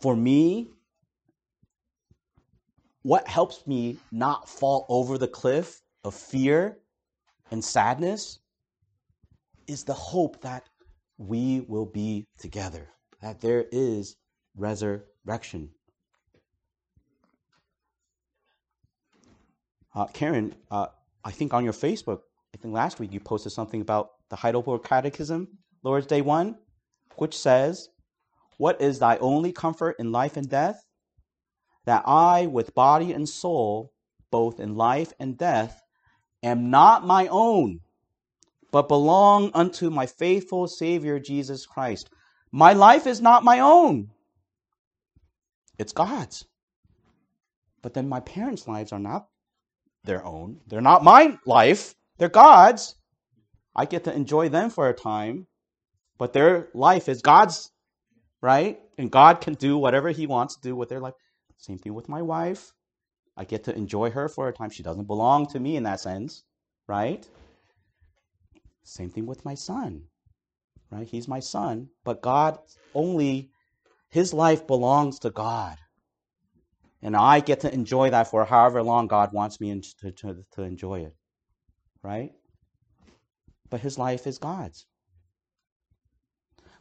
For 0.00 0.14
me, 0.14 0.70
what 3.02 3.26
helps 3.26 3.66
me 3.66 3.98
not 4.12 4.48
fall 4.48 4.86
over 4.88 5.18
the 5.18 5.26
cliff 5.26 5.80
of 6.04 6.14
fear 6.14 6.78
and 7.50 7.64
sadness 7.64 8.38
is 9.66 9.84
the 9.84 9.94
hope 9.94 10.40
that 10.42 10.67
we 11.18 11.60
will 11.68 11.86
be 11.86 12.26
together, 12.38 12.88
that 13.20 13.40
there 13.40 13.66
is 13.72 14.16
resurrection. 14.56 15.70
Uh, 19.94 20.06
Karen, 20.06 20.54
uh, 20.70 20.86
I 21.24 21.32
think 21.32 21.52
on 21.52 21.64
your 21.64 21.72
Facebook, 21.72 22.20
I 22.54 22.58
think 22.58 22.72
last 22.72 23.00
week 23.00 23.12
you 23.12 23.20
posted 23.20 23.52
something 23.52 23.80
about 23.80 24.10
the 24.30 24.36
Heidelberg 24.36 24.84
Catechism, 24.84 25.48
Lord's 25.82 26.06
Day 26.06 26.20
1, 26.20 26.56
which 27.16 27.36
says, 27.36 27.88
What 28.56 28.80
is 28.80 29.00
thy 29.00 29.16
only 29.16 29.52
comfort 29.52 29.96
in 29.98 30.12
life 30.12 30.36
and 30.36 30.48
death? 30.48 30.80
That 31.84 32.04
I, 32.06 32.46
with 32.46 32.74
body 32.74 33.12
and 33.12 33.28
soul, 33.28 33.92
both 34.30 34.60
in 34.60 34.76
life 34.76 35.12
and 35.18 35.36
death, 35.36 35.80
am 36.42 36.70
not 36.70 37.04
my 37.04 37.26
own, 37.28 37.80
but 38.70 38.88
belong 38.88 39.50
unto 39.54 39.90
my 39.90 40.06
faithful 40.06 40.66
Savior 40.68 41.18
Jesus 41.18 41.66
Christ. 41.66 42.10
My 42.52 42.72
life 42.72 43.06
is 43.06 43.20
not 43.20 43.44
my 43.44 43.60
own, 43.60 44.10
it's 45.78 45.92
God's. 45.92 46.44
But 47.80 47.94
then 47.94 48.08
my 48.08 48.20
parents' 48.20 48.66
lives 48.66 48.92
are 48.92 48.98
not 48.98 49.28
their 50.04 50.24
own. 50.24 50.60
They're 50.66 50.80
not 50.80 51.04
my 51.04 51.38
life, 51.46 51.94
they're 52.18 52.28
God's. 52.28 52.96
I 53.74 53.84
get 53.84 54.04
to 54.04 54.14
enjoy 54.14 54.48
them 54.48 54.70
for 54.70 54.88
a 54.88 54.94
time, 54.94 55.46
but 56.18 56.32
their 56.32 56.68
life 56.74 57.08
is 57.08 57.22
God's, 57.22 57.70
right? 58.42 58.80
And 58.98 59.10
God 59.10 59.40
can 59.40 59.54
do 59.54 59.78
whatever 59.78 60.10
He 60.10 60.26
wants 60.26 60.56
to 60.56 60.62
do 60.62 60.74
with 60.74 60.88
their 60.88 60.98
life. 60.98 61.14
Same 61.58 61.78
thing 61.78 61.94
with 61.94 62.08
my 62.08 62.22
wife. 62.22 62.72
I 63.36 63.44
get 63.44 63.64
to 63.64 63.76
enjoy 63.76 64.10
her 64.10 64.28
for 64.28 64.48
a 64.48 64.52
time. 64.52 64.70
She 64.70 64.82
doesn't 64.82 65.06
belong 65.06 65.46
to 65.48 65.60
me 65.60 65.76
in 65.76 65.84
that 65.84 66.00
sense, 66.00 66.42
right? 66.88 67.24
Same 68.88 69.10
thing 69.10 69.26
with 69.26 69.44
my 69.44 69.54
son, 69.54 70.04
right? 70.90 71.06
He's 71.06 71.28
my 71.28 71.40
son, 71.40 71.90
but 72.04 72.22
God 72.22 72.58
only, 72.94 73.50
his 74.08 74.32
life 74.32 74.66
belongs 74.66 75.18
to 75.20 75.30
God. 75.30 75.76
And 77.02 77.14
I 77.14 77.40
get 77.40 77.60
to 77.60 77.72
enjoy 77.72 78.10
that 78.10 78.30
for 78.30 78.44
however 78.44 78.82
long 78.82 79.06
God 79.06 79.32
wants 79.32 79.60
me 79.60 79.80
to, 80.00 80.10
to, 80.10 80.44
to 80.52 80.62
enjoy 80.62 81.00
it. 81.00 81.14
Right? 82.02 82.32
But 83.70 83.80
his 83.80 83.98
life 83.98 84.26
is 84.26 84.38
God's. 84.38 84.86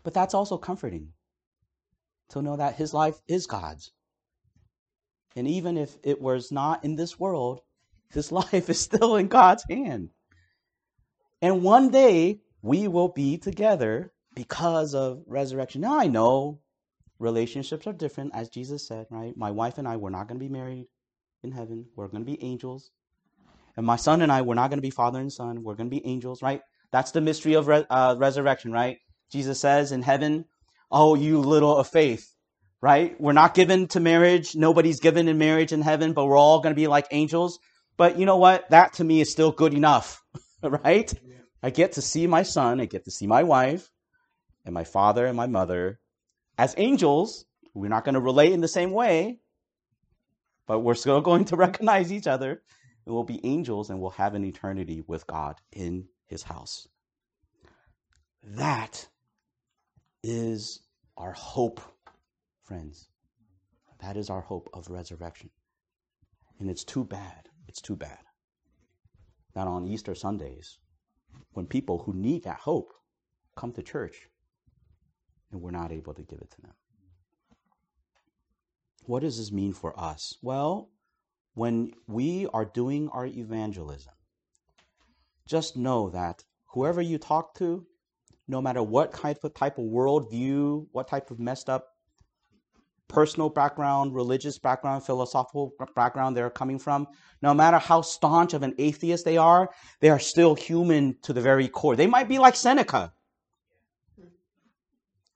But 0.03 0.13
that's 0.13 0.33
also 0.33 0.57
comforting 0.57 1.09
to 2.29 2.41
know 2.41 2.55
that 2.55 2.75
his 2.75 2.93
life 2.93 3.19
is 3.27 3.47
God's. 3.47 3.91
And 5.35 5.47
even 5.47 5.77
if 5.77 5.97
it 6.03 6.21
was 6.21 6.51
not 6.51 6.85
in 6.85 6.95
this 6.95 7.19
world, 7.19 7.59
his 8.11 8.31
life 8.41 8.69
is 8.69 8.79
still 8.79 9.17
in 9.17 9.27
God's 9.27 9.65
hand. 9.69 10.09
And 11.41 11.63
one 11.63 11.89
day 11.89 12.41
we 12.61 12.87
will 12.87 13.09
be 13.09 13.37
together 13.37 14.11
because 14.35 14.95
of 14.95 15.23
resurrection. 15.27 15.81
Now 15.81 15.99
I 15.99 16.07
know 16.07 16.59
relationships 17.19 17.87
are 17.87 17.93
different, 17.93 18.33
as 18.33 18.49
Jesus 18.49 18.87
said, 18.87 19.07
right? 19.09 19.35
My 19.35 19.51
wife 19.51 19.77
and 19.77 19.87
I, 19.87 19.97
we're 19.97 20.09
not 20.09 20.27
going 20.27 20.39
to 20.39 20.45
be 20.45 20.51
married 20.51 20.87
in 21.43 21.51
heaven. 21.51 21.85
We're 21.95 22.07
going 22.07 22.25
to 22.25 22.31
be 22.31 22.43
angels. 22.43 22.91
And 23.75 23.85
my 23.85 23.95
son 23.95 24.21
and 24.21 24.31
I, 24.31 24.41
we're 24.41 24.55
not 24.55 24.69
going 24.69 24.79
to 24.79 24.83
be 24.83 24.89
father 24.89 25.19
and 25.19 25.31
son. 25.31 25.63
We're 25.63 25.75
going 25.75 25.89
to 25.89 25.95
be 25.95 26.05
angels, 26.05 26.41
right? 26.41 26.61
That's 26.91 27.11
the 27.11 27.21
mystery 27.21 27.53
of 27.53 27.67
re- 27.67 27.85
uh, 27.89 28.15
resurrection, 28.17 28.71
right? 28.71 28.97
Jesus 29.31 29.59
says 29.59 29.91
in 29.91 30.01
heaven, 30.01 30.45
Oh, 30.89 31.15
you 31.15 31.39
little 31.39 31.77
of 31.77 31.87
faith, 31.87 32.33
right? 32.81 33.19
We're 33.19 33.33
not 33.33 33.53
given 33.53 33.87
to 33.89 33.99
marriage. 33.99 34.55
Nobody's 34.55 34.99
given 35.01 35.27
in 35.27 35.37
marriage 35.37 35.73
in 35.73 35.81
heaven, 35.81 36.13
but 36.13 36.25
we're 36.25 36.37
all 36.37 36.61
going 36.61 36.73
to 36.73 36.79
be 36.79 36.87
like 36.87 37.07
angels. 37.11 37.59
But 37.97 38.17
you 38.17 38.25
know 38.25 38.37
what? 38.37 38.69
That 38.69 38.93
to 38.93 39.03
me 39.03 39.19
is 39.21 39.31
still 39.31 39.51
good 39.51 39.73
enough, 39.73 40.23
right? 40.63 41.11
Yeah. 41.13 41.35
I 41.63 41.69
get 41.69 41.93
to 41.93 42.01
see 42.01 42.27
my 42.27 42.43
son. 42.43 42.79
I 42.79 42.85
get 42.85 43.05
to 43.05 43.11
see 43.11 43.27
my 43.27 43.43
wife 43.43 43.89
and 44.65 44.73
my 44.73 44.83
father 44.83 45.25
and 45.25 45.35
my 45.35 45.47
mother 45.47 45.99
as 46.57 46.73
angels, 46.77 47.45
we're 47.73 47.89
not 47.89 48.03
going 48.03 48.15
to 48.15 48.21
relate 48.21 48.51
in 48.51 48.61
the 48.61 48.67
same 48.67 48.91
way, 48.91 49.39
but 50.65 50.79
we're 50.79 50.95
still 50.95 51.21
going 51.21 51.45
to 51.45 51.55
recognize 51.67 52.11
each 52.11 52.27
other. 52.27 52.61
And 53.05 53.13
we'll 53.13 53.23
be 53.23 53.45
angels 53.45 53.89
and 53.89 54.01
we'll 54.01 54.11
have 54.11 54.33
an 54.33 54.43
eternity 54.43 55.01
with 55.05 55.27
God 55.27 55.55
in 55.71 56.07
his 56.25 56.43
house. 56.43 56.87
That 58.43 59.07
is 60.23 60.81
our 61.15 61.31
hope, 61.31 61.79
friends. 62.63 63.07
That 64.01 64.17
is 64.17 64.29
our 64.29 64.41
hope 64.41 64.69
of 64.73 64.89
resurrection. 64.89 65.49
And 66.59 66.69
it's 66.69 66.83
too 66.83 67.03
bad. 67.03 67.47
It's 67.67 67.81
too 67.81 67.95
bad 67.95 68.26
that 69.57 69.67
on 69.67 69.87
Easter 69.87 70.13
Sundays, 70.13 70.77
when 71.53 71.65
people 71.65 71.97
who 71.97 72.13
need 72.13 72.43
that 72.43 72.59
hope 72.59 72.93
come 73.55 73.71
to 73.71 73.81
church, 73.81 74.29
and 75.51 75.59
we're 75.59 75.71
not 75.71 75.91
able 75.91 76.13
to 76.13 76.21
give 76.21 76.37
it 76.39 76.51
to 76.51 76.61
them. 76.61 76.73
What 79.05 79.21
does 79.21 79.39
this 79.39 79.51
mean 79.51 79.73
for 79.73 79.99
us? 79.99 80.37
Well, 80.43 80.91
when 81.55 81.93
we 82.05 82.45
are 82.53 82.65
doing 82.65 83.09
our 83.09 83.25
evangelism, 83.25 84.13
just 85.47 85.75
know 85.75 86.11
that 86.11 86.43
whoever 86.65 87.01
you 87.01 87.17
talk 87.17 87.55
to, 87.55 87.83
no 88.47 88.61
matter 88.61 88.83
what 88.83 89.11
type 89.11 89.43
of 89.43 89.55
type 89.55 89.79
of 89.79 89.85
worldview, 89.85 90.85
what 90.91 91.07
type 91.07 91.31
of 91.31 91.39
messed 91.39 91.67
up 91.67 91.96
personal 93.07 93.49
background, 93.49 94.13
religious 94.13 94.57
background, 94.57 95.03
philosophical 95.03 95.73
background 95.95 96.35
they're 96.35 96.49
coming 96.49 96.79
from, 96.79 97.07
no 97.41 97.53
matter 97.53 97.77
how 97.77 98.01
staunch 98.01 98.53
of 98.53 98.63
an 98.63 98.75
atheist 98.77 99.25
they 99.25 99.37
are, 99.37 99.69
they 99.99 100.09
are 100.09 100.19
still 100.19 100.55
human 100.55 101.15
to 101.21 101.33
the 101.33 101.41
very 101.41 101.67
core. 101.67 101.95
They 101.95 102.07
might 102.07 102.27
be 102.27 102.39
like 102.39 102.55
Seneca 102.55 103.13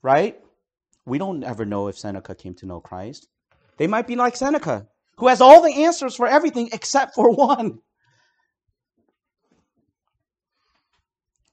right? 0.02 0.40
We 1.06 1.18
don't 1.18 1.44
ever 1.44 1.66
know 1.66 1.88
if 1.88 1.98
Seneca 1.98 2.36
came 2.36 2.54
to 2.56 2.66
know 2.66 2.80
Christ. 2.80 3.28
They 3.78 3.88
might 3.88 4.08
be 4.08 4.16
like 4.16 4.36
Seneca, 4.36 4.88
who 5.18 5.28
has 5.28 5.42
all 5.42 5.62
the 5.62 5.84
answers 5.84 6.16
for 6.16 6.28
everything 6.28 6.70
except 6.74 7.16
for 7.16 7.32
one. 7.36 7.80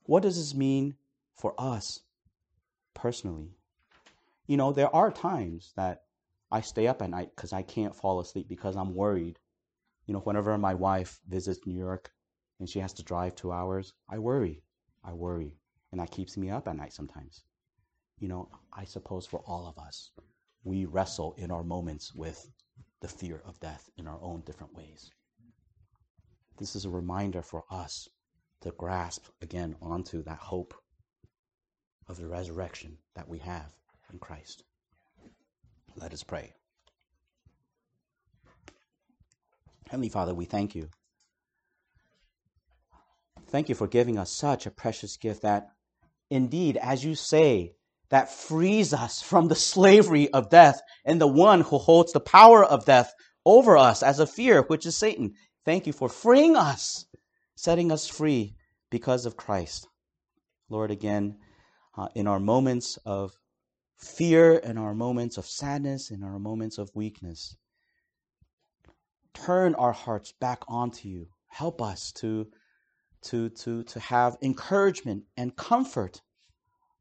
What 0.04 0.22
does 0.22 0.36
this 0.36 0.54
mean 0.54 0.94
for 1.36 1.54
us 1.58 2.00
personally? 2.94 3.50
You 4.46 4.56
know, 4.56 4.72
there 4.72 4.94
are 4.94 5.10
times 5.10 5.72
that 5.76 6.02
I 6.50 6.60
stay 6.60 6.86
up 6.86 7.02
at 7.02 7.10
night 7.10 7.30
because 7.34 7.52
I 7.52 7.62
can't 7.62 7.94
fall 7.94 8.20
asleep 8.20 8.48
because 8.48 8.76
I'm 8.76 8.94
worried. 8.94 9.38
You 10.06 10.14
know, 10.14 10.20
whenever 10.20 10.56
my 10.58 10.74
wife 10.74 11.20
visits 11.28 11.66
New 11.66 11.76
York 11.76 12.12
and 12.58 12.68
she 12.68 12.80
has 12.80 12.92
to 12.94 13.02
drive 13.02 13.34
two 13.34 13.52
hours, 13.52 13.92
I 14.08 14.18
worry. 14.18 14.62
I 15.04 15.12
worry. 15.12 15.56
And 15.92 16.00
that 16.00 16.10
keeps 16.10 16.36
me 16.36 16.50
up 16.50 16.68
at 16.68 16.76
night 16.76 16.92
sometimes 16.92 17.44
you 18.20 18.28
know, 18.28 18.48
I 18.72 18.84
suppose 18.84 19.26
for 19.26 19.40
all 19.46 19.66
of 19.66 19.78
us, 19.78 20.10
we 20.64 20.86
wrestle 20.86 21.34
in 21.38 21.50
our 21.50 21.62
moments 21.62 22.14
with 22.14 22.50
the 23.00 23.08
fear 23.08 23.42
of 23.44 23.60
death 23.60 23.88
in 23.96 24.06
our 24.08 24.20
own 24.20 24.40
different 24.40 24.74
ways. 24.74 25.10
This 26.56 26.74
is 26.74 26.84
a 26.84 26.90
reminder 26.90 27.42
for 27.42 27.64
us 27.70 28.08
to 28.62 28.72
grasp 28.72 29.26
again 29.40 29.76
onto 29.80 30.22
that 30.24 30.38
hope 30.38 30.74
of 32.08 32.16
the 32.16 32.26
resurrection 32.26 32.98
that 33.14 33.28
we 33.28 33.38
have 33.38 33.76
in 34.12 34.18
Christ. 34.18 34.64
Let 36.00 36.12
us 36.12 36.22
pray. 36.22 36.52
Heavenly 39.88 40.08
Father, 40.08 40.34
we 40.34 40.44
thank 40.44 40.74
you. 40.74 40.88
Thank 43.48 43.68
you 43.68 43.74
for 43.74 43.86
giving 43.86 44.18
us 44.18 44.30
such 44.30 44.66
a 44.66 44.70
precious 44.70 45.16
gift 45.16 45.42
that 45.42 45.68
indeed, 46.30 46.76
as 46.76 47.04
you 47.04 47.14
say, 47.14 47.72
that 48.10 48.32
frees 48.32 48.94
us 48.94 49.22
from 49.22 49.48
the 49.48 49.54
slavery 49.54 50.30
of 50.32 50.50
death 50.50 50.80
and 51.04 51.20
the 51.20 51.26
one 51.26 51.62
who 51.62 51.78
holds 51.78 52.12
the 52.12 52.20
power 52.20 52.64
of 52.64 52.84
death 52.84 53.12
over 53.44 53.76
us 53.76 54.02
as 54.02 54.20
a 54.20 54.26
fear, 54.26 54.62
which 54.62 54.86
is 54.86 54.96
Satan. 54.96 55.32
Thank 55.64 55.86
you 55.86 55.92
for 55.92 56.08
freeing 56.08 56.56
us, 56.56 57.06
setting 57.56 57.90
us 57.90 58.06
free 58.06 58.54
because 58.90 59.26
of 59.26 59.36
Christ. 59.36 59.88
Lord, 60.68 60.90
again, 60.90 61.38
uh, 61.96 62.08
in 62.14 62.26
our 62.26 62.40
moments 62.40 62.98
of 63.04 63.32
fear, 63.98 64.54
in 64.54 64.78
our 64.78 64.94
moments 64.94 65.36
of 65.36 65.46
sadness, 65.46 66.10
in 66.10 66.22
our 66.22 66.38
moments 66.38 66.78
of 66.78 66.94
weakness, 66.94 67.56
turn 69.34 69.74
our 69.74 69.92
hearts 69.92 70.32
back 70.32 70.62
onto 70.68 71.08
you. 71.08 71.26
Help 71.48 71.82
us 71.82 72.12
to, 72.12 72.48
to, 73.22 73.48
to, 73.50 73.82
to 73.82 74.00
have 74.00 74.36
encouragement 74.40 75.24
and 75.36 75.56
comfort 75.56 76.22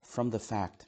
from 0.03 0.31
the 0.31 0.39
fact 0.39 0.87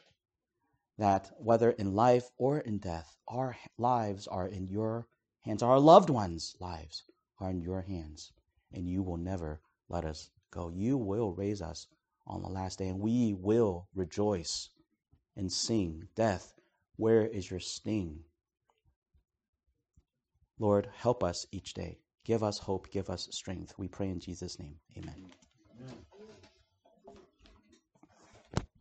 that 0.98 1.30
whether 1.38 1.72
in 1.72 1.94
life 1.94 2.30
or 2.38 2.60
in 2.60 2.80
death, 2.80 3.16
our 3.28 3.56
lives 3.78 4.28
are 4.28 4.48
in 4.48 4.68
your 4.68 5.08
hands, 5.42 5.62
our 5.62 5.80
loved 5.80 6.10
ones' 6.10 6.56
lives 6.60 7.04
are 7.40 7.52
in 7.52 7.62
your 7.62 7.82
hands, 7.82 8.32
and 8.74 8.88
you 8.88 9.04
will 9.04 9.18
never 9.18 9.62
let 9.88 10.06
us 10.06 10.30
go. 10.52 10.70
You 10.70 10.98
will 10.98 11.34
raise 11.34 11.62
us 11.62 11.88
on 12.26 12.42
the 12.42 12.50
last 12.50 12.80
day, 12.80 12.88
and 12.88 13.00
we 13.00 13.34
will 13.34 13.88
rejoice 13.94 14.70
and 15.40 15.52
sing. 15.52 16.04
Death, 16.16 16.54
where 16.98 17.26
is 17.26 17.50
your 17.50 17.62
sting? 17.62 18.20
Lord, 20.60 20.90
help 20.98 21.24
us 21.24 21.48
each 21.52 21.74
day. 21.74 21.98
Give 22.26 22.44
us 22.44 22.60
hope, 22.60 22.92
give 22.92 23.10
us 23.10 23.30
strength. 23.32 23.74
We 23.78 23.88
pray 23.88 24.10
in 24.10 24.20
Jesus' 24.20 24.60
name. 24.60 24.76
Amen. 24.98 25.16
Amen. 25.80 25.96